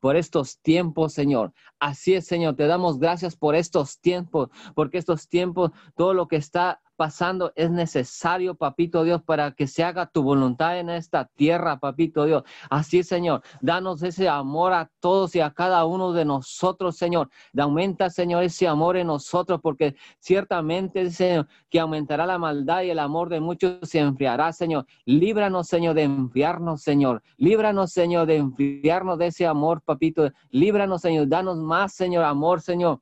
[0.01, 1.53] por estos tiempos, Señor.
[1.79, 6.35] Así es, Señor, te damos gracias por estos tiempos, porque estos tiempos, todo lo que
[6.35, 11.79] está pasando es necesario, papito Dios, para que se haga tu voluntad en esta tierra,
[11.79, 12.43] papito Dios.
[12.69, 17.31] Así, Señor, danos ese amor a todos y a cada uno de nosotros, Señor.
[17.57, 22.99] Aumenta, Señor, ese amor en nosotros, porque ciertamente, Señor, que aumentará la maldad y el
[22.99, 24.85] amor de muchos se enfriará, Señor.
[25.05, 27.23] Líbranos, Señor, de enfriarnos, Señor.
[27.37, 30.29] Líbranos, Señor, de enfriarnos de ese amor, papito.
[30.51, 31.27] Líbranos, Señor.
[31.27, 32.99] Danos más, Señor, amor, Señor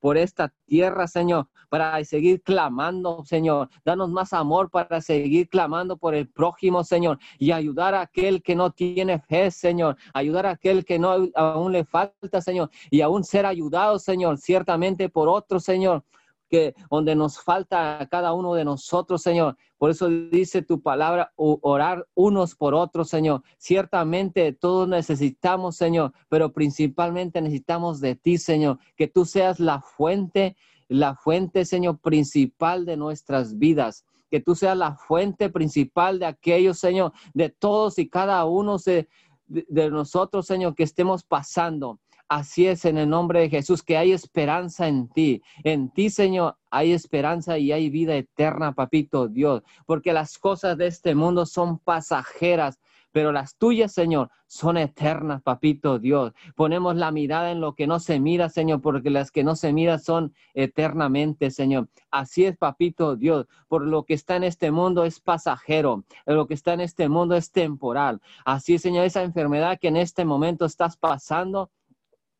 [0.00, 3.68] por esta tierra, Señor, para seguir clamando, Señor.
[3.84, 8.54] Danos más amor para seguir clamando por el prójimo, Señor, y ayudar a aquel que
[8.54, 9.96] no tiene fe, Señor.
[10.14, 15.08] Ayudar a aquel que no aún le falta, Señor, y aún ser ayudado, Señor, ciertamente
[15.08, 16.04] por otro, Señor
[16.48, 19.56] que donde nos falta a cada uno de nosotros, Señor.
[19.76, 23.42] Por eso dice tu palabra, orar unos por otros, Señor.
[23.58, 30.56] Ciertamente todos necesitamos, Señor, pero principalmente necesitamos de ti, Señor, que tú seas la fuente,
[30.88, 36.78] la fuente, Señor, principal de nuestras vidas que tú seas la fuente principal de aquellos,
[36.78, 39.08] Señor, de todos y cada uno de,
[39.46, 41.98] de, nosotros, Señor, que estemos pasando.
[42.28, 45.42] Así es en el nombre de Jesús, que hay esperanza en ti.
[45.64, 50.88] En ti, Señor, hay esperanza y hay vida eterna, papito Dios, porque las cosas de
[50.88, 52.78] este mundo son pasajeras,
[53.12, 56.34] pero las tuyas, Señor, son eternas, papito Dios.
[56.54, 59.72] Ponemos la mirada en lo que no se mira, Señor, porque las que no se
[59.72, 61.88] mira son eternamente, Señor.
[62.10, 66.54] Así es, papito Dios, por lo que está en este mundo es pasajero, lo que
[66.54, 68.20] está en este mundo es temporal.
[68.44, 71.70] Así, Señor, esa enfermedad que en este momento estás pasando,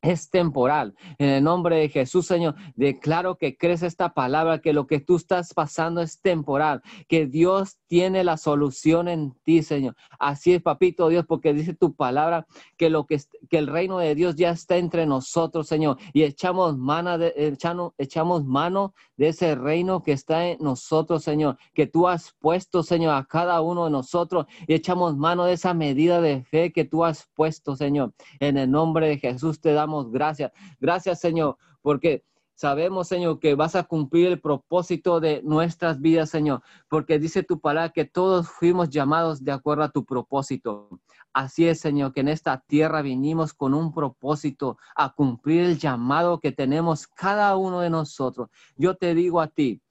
[0.01, 0.95] es temporal.
[1.17, 5.17] En el nombre de Jesús, Señor, declaro que crees esta palabra, que lo que tú
[5.17, 9.95] estás pasando es temporal, que Dios tiene la solución en ti, Señor.
[10.17, 12.47] Así es, papito Dios, porque dice tu palabra
[12.77, 13.19] que lo que,
[13.49, 17.93] que el reino de Dios ya está entre nosotros, Señor, y echamos mano de, echamos,
[17.97, 23.15] echamos mano de ese reino que está en nosotros, Señor, que tú has puesto, Señor,
[23.15, 27.03] a cada uno de nosotros y echamos mano de esa medida de fe que tú
[27.03, 28.13] has puesto, Señor.
[28.39, 30.51] En el nombre de Jesús te damos gracias.
[30.79, 32.23] Gracias, Señor, porque
[32.59, 37.59] sabemos, Señor, que vas a cumplir el propósito de nuestras vidas, Señor, porque dice tu
[37.59, 40.89] palabra que todos fuimos llamados de acuerdo a tu propósito.
[41.31, 46.39] Así es, Señor, que en esta tierra vinimos con un propósito a cumplir el llamado
[46.39, 48.49] que tenemos cada uno de nosotros.
[48.75, 49.81] Yo te digo a ti,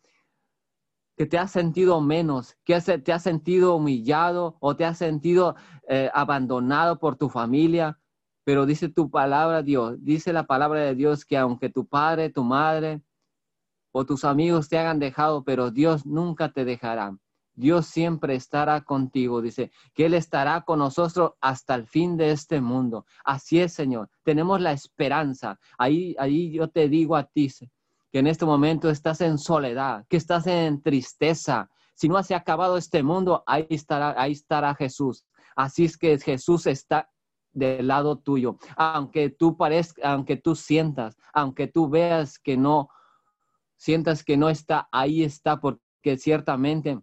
[1.17, 5.57] que te has sentido menos, que te has sentido humillado o te has sentido
[5.89, 7.99] eh, abandonado por tu familia,
[8.49, 12.45] pero dice tu palabra, Dios, dice la palabra de Dios que aunque tu padre, tu
[12.45, 13.03] madre
[13.93, 17.15] o tus amigos te hayan dejado, pero Dios nunca te dejará.
[17.53, 22.63] Dios siempre estará contigo, dice, que Él estará con nosotros hasta el fin de este
[22.63, 23.05] mundo.
[23.23, 24.09] Así es, Señor.
[24.23, 25.61] Tenemos la esperanza.
[25.77, 27.51] Ahí, ahí yo te digo a ti,
[28.11, 31.69] que en este momento estás en soledad, que estás en tristeza.
[31.93, 35.27] Si no se ha acabado este mundo, ahí estará, ahí estará Jesús.
[35.55, 37.11] Así es que Jesús está
[37.53, 42.89] del lado tuyo, aunque tú parezca, aunque tú sientas, aunque tú veas que no,
[43.77, 47.01] sientas que no está, ahí está, porque ciertamente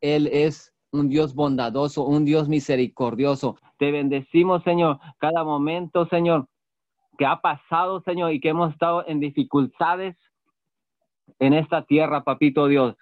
[0.00, 3.56] Él es un Dios bondadoso, un Dios misericordioso.
[3.78, 6.48] Te bendecimos, Señor, cada momento, Señor,
[7.16, 10.16] que ha pasado, Señor, y que hemos estado en dificultades
[11.38, 12.96] en esta tierra, papito Dios.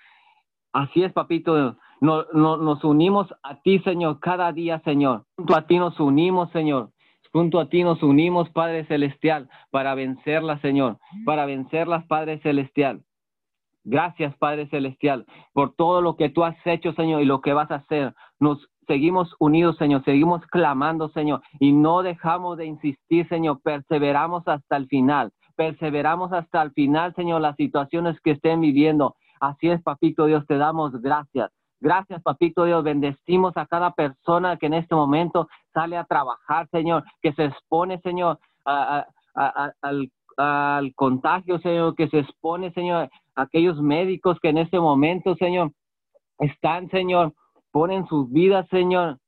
[0.72, 5.24] Así es, papito Dios nos unimos a ti, Señor, cada día, Señor.
[5.36, 6.90] Junto a ti nos unimos, Señor.
[7.32, 13.02] Junto a ti nos unimos, Padre Celestial, para vencerlas, Señor, para vencerlas, Padre Celestial.
[13.84, 17.70] Gracias, Padre Celestial, por todo lo que tú has hecho, Señor, y lo que vas
[17.70, 18.14] a hacer.
[18.40, 24.76] Nos seguimos unidos, Señor, seguimos clamando, Señor, y no dejamos de insistir, Señor, perseveramos hasta
[24.76, 29.14] el final, perseveramos hasta el final, Señor, las situaciones que estén viviendo.
[29.40, 31.50] Así es, papito Dios, te damos gracias.
[31.80, 32.82] Gracias, papito Dios.
[32.82, 38.00] Bendecimos a cada persona que en este momento sale a trabajar, Señor, que se expone,
[38.00, 40.12] Señor, al,
[40.94, 45.72] contagio, Señor, que se expone, Señor, a aquellos médicos que en este momento, Señor,
[46.38, 49.18] están, Señor, exponen sus vidas, Señor.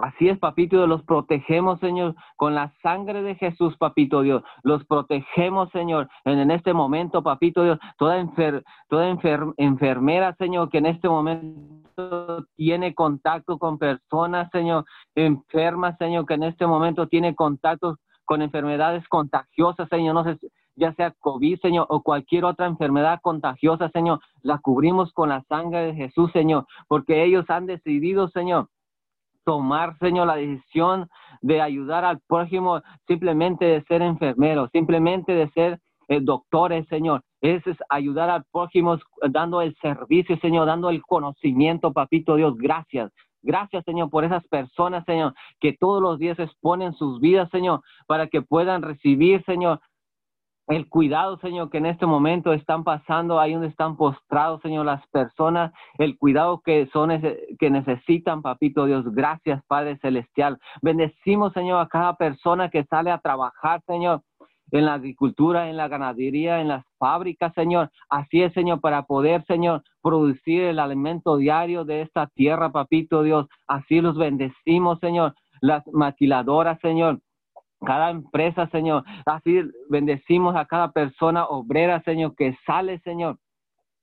[0.00, 4.42] Así es, papito Dios, los protegemos, Señor, con la sangre de Jesús, papito Dios.
[4.62, 7.78] Los protegemos, Señor, en, este momento, papito Dios.
[7.98, 9.14] Toda, enfer, toda
[9.58, 16.44] enfermera, Señor, que en este momento tiene contacto con personas, Señor, enfermas, Señor, que en
[16.44, 20.14] este momento tiene contacto con enfermedades contagiosas, Señor.
[20.14, 20.38] No sé,
[20.74, 25.80] ya sea COVID, Señor, o cualquier otra enfermedad contagiosa, Señor, la cubrimos con la sangre
[25.86, 28.68] de Jesús, Señor, porque ellos han decidido, Señor,
[29.44, 31.08] tomar, Señor, la decisión
[31.40, 37.22] de ayudar al prójimo simplemente de ser enfermero, simplemente de ser eh, doctores, Señor.
[37.40, 38.98] Es ayudar al prójimo
[39.30, 42.56] dando el servicio, Señor, dando el conocimiento, papito Dios.
[42.56, 43.10] Gracias.
[43.42, 48.28] Gracias, Señor, por esas personas, Señor, que todos los días exponen sus vidas, Señor, para
[48.28, 49.80] que puedan recibir, Señor,
[50.68, 55.06] el cuidado, Señor, que en este momento están pasando, ahí donde están postrados, Señor, las
[55.08, 57.10] personas, el cuidado que son
[57.58, 59.04] que necesitan, papito Dios.
[59.12, 60.58] Gracias, Padre celestial.
[60.80, 64.22] Bendecimos, Señor, a cada persona que sale a trabajar, Señor,
[64.70, 67.90] en la agricultura, en la ganadería, en las fábricas, Señor.
[68.08, 73.46] Así es, Señor, para poder, Señor, producir el alimento diario de esta tierra, papito Dios.
[73.66, 75.34] Así los bendecimos, Señor.
[75.60, 77.20] Las maquiladoras, Señor
[77.84, 79.04] cada empresa, Señor.
[79.26, 83.38] Así bendecimos a cada persona obrera, Señor, que sale, Señor,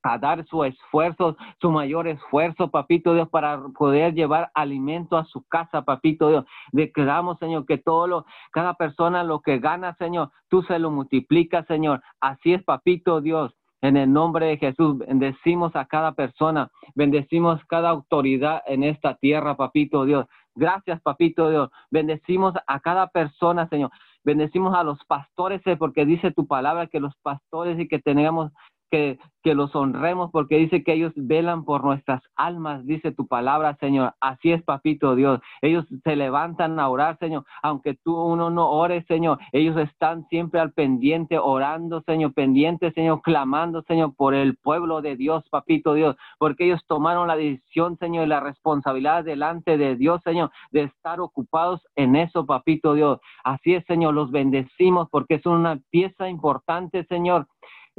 [0.04, 5.44] a dar su esfuerzo, su mayor esfuerzo, papito Dios, para poder llevar alimento a su
[5.48, 6.46] casa, papito Dios.
[6.72, 11.66] Declaramos, Señor, que todo lo, cada persona lo que gana, Señor, tú se lo multiplicas,
[11.68, 12.02] Señor.
[12.22, 13.54] Así es, papito Dios.
[13.82, 19.56] En el nombre de Jesús, bendecimos a cada persona, bendecimos cada autoridad en esta tierra,
[19.56, 20.26] papito Dios.
[20.60, 21.70] Gracias, papito Dios.
[21.90, 23.92] Bendecimos a cada persona, Señor.
[24.26, 28.52] Bendecimos a los pastores, eh, porque dice tu palabra que los pastores y que tengamos
[28.90, 34.14] que, los honremos porque dice que ellos velan por nuestras almas, dice tu palabra, Señor.
[34.20, 35.40] Así es, papito Dios.
[35.64, 37.46] Ellos se levantan a orar, Señor.
[37.64, 43.24] Aunque tú uno no ores, Señor, ellos están siempre al pendiente, orando, Señor, pendiente, Señor,
[43.24, 48.26] clamando, Señor, por el pueblo de Dios, papito Dios, porque ellos tomaron la decisión, Señor,
[48.26, 53.20] y la responsabilidad delante de Dios, Señor, de estar ocupados en eso, papito Dios.
[53.44, 57.48] Así es, Señor, los bendecimos porque son una pieza importante, Señor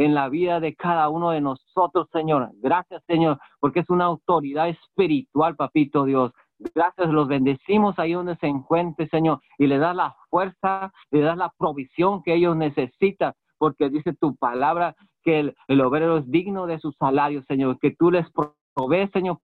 [0.00, 2.50] en la vida de cada uno de nosotros, Señor.
[2.54, 6.32] Gracias, Señor, porque es una autoridad espiritual, papito Dios.
[6.74, 11.36] Gracias, los bendecimos ahí donde se encuentre, Señor, y le das la fuerza, le das
[11.36, 16.78] la provisión que ellos necesitan, porque dice tu palabra que el, obrero es digno de
[16.78, 18.26] su salario, Señor, que tú les
[18.74, 19.36] provees, Señor,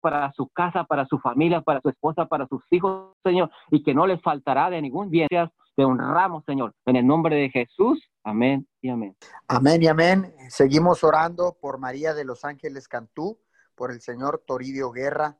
[0.00, 3.94] para su casa, para su familia, para su esposa, para sus hijos, Señor, y que
[3.94, 5.28] no les faltará de ningún bien.
[5.76, 8.09] Te honramos, Señor, en el nombre de Jesús.
[8.22, 9.16] Amén y amén.
[9.48, 10.34] Amén y amén.
[10.50, 13.40] Seguimos orando por María de los Ángeles Cantú,
[13.74, 15.38] por el señor Toribio Guerra,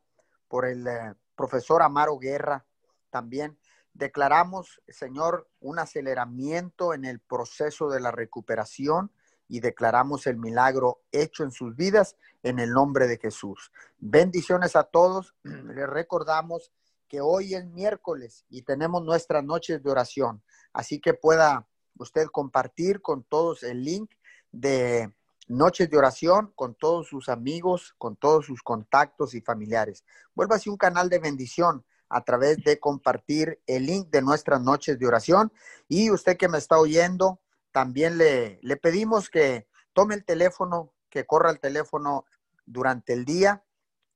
[0.48, 2.64] por el eh, profesor Amaro Guerra
[3.10, 3.58] también.
[3.92, 9.12] Declaramos, Señor, un aceleramiento en el proceso de la recuperación
[9.46, 13.72] y declaramos el milagro hecho en sus vidas en el nombre de Jesús.
[13.98, 15.34] Bendiciones a todos.
[15.42, 16.72] Les recordamos
[17.08, 20.42] que hoy es miércoles y tenemos nuestras noches de oración.
[20.72, 21.66] Así que pueda
[22.00, 24.10] usted compartir con todos el link
[24.52, 25.12] de
[25.50, 30.04] noches de oración con todos sus amigos, con todos sus contactos y familiares.
[30.34, 35.06] Vuélvase un canal de bendición a través de compartir el link de nuestras noches de
[35.06, 35.52] oración.
[35.88, 37.40] Y usted que me está oyendo,
[37.72, 42.26] también le, le pedimos que tome el teléfono, que corra el teléfono
[42.64, 43.64] durante el día,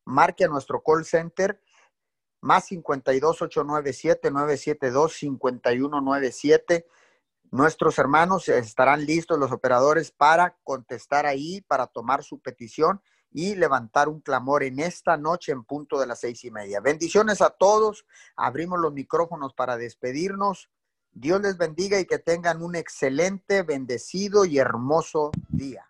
[0.04, 1.60] marque a nuestro call center
[2.40, 6.86] más 52 897 972 5197.
[7.50, 14.08] Nuestros hermanos estarán listos, los operadores, para contestar ahí, para tomar su petición y levantar
[14.08, 16.80] un clamor en esta noche en punto de las seis y media.
[16.80, 18.06] Bendiciones a todos.
[18.36, 20.70] Abrimos los micrófonos para despedirnos.
[21.12, 25.88] Dios les bendiga y que tengan un excelente, bendecido y hermoso día.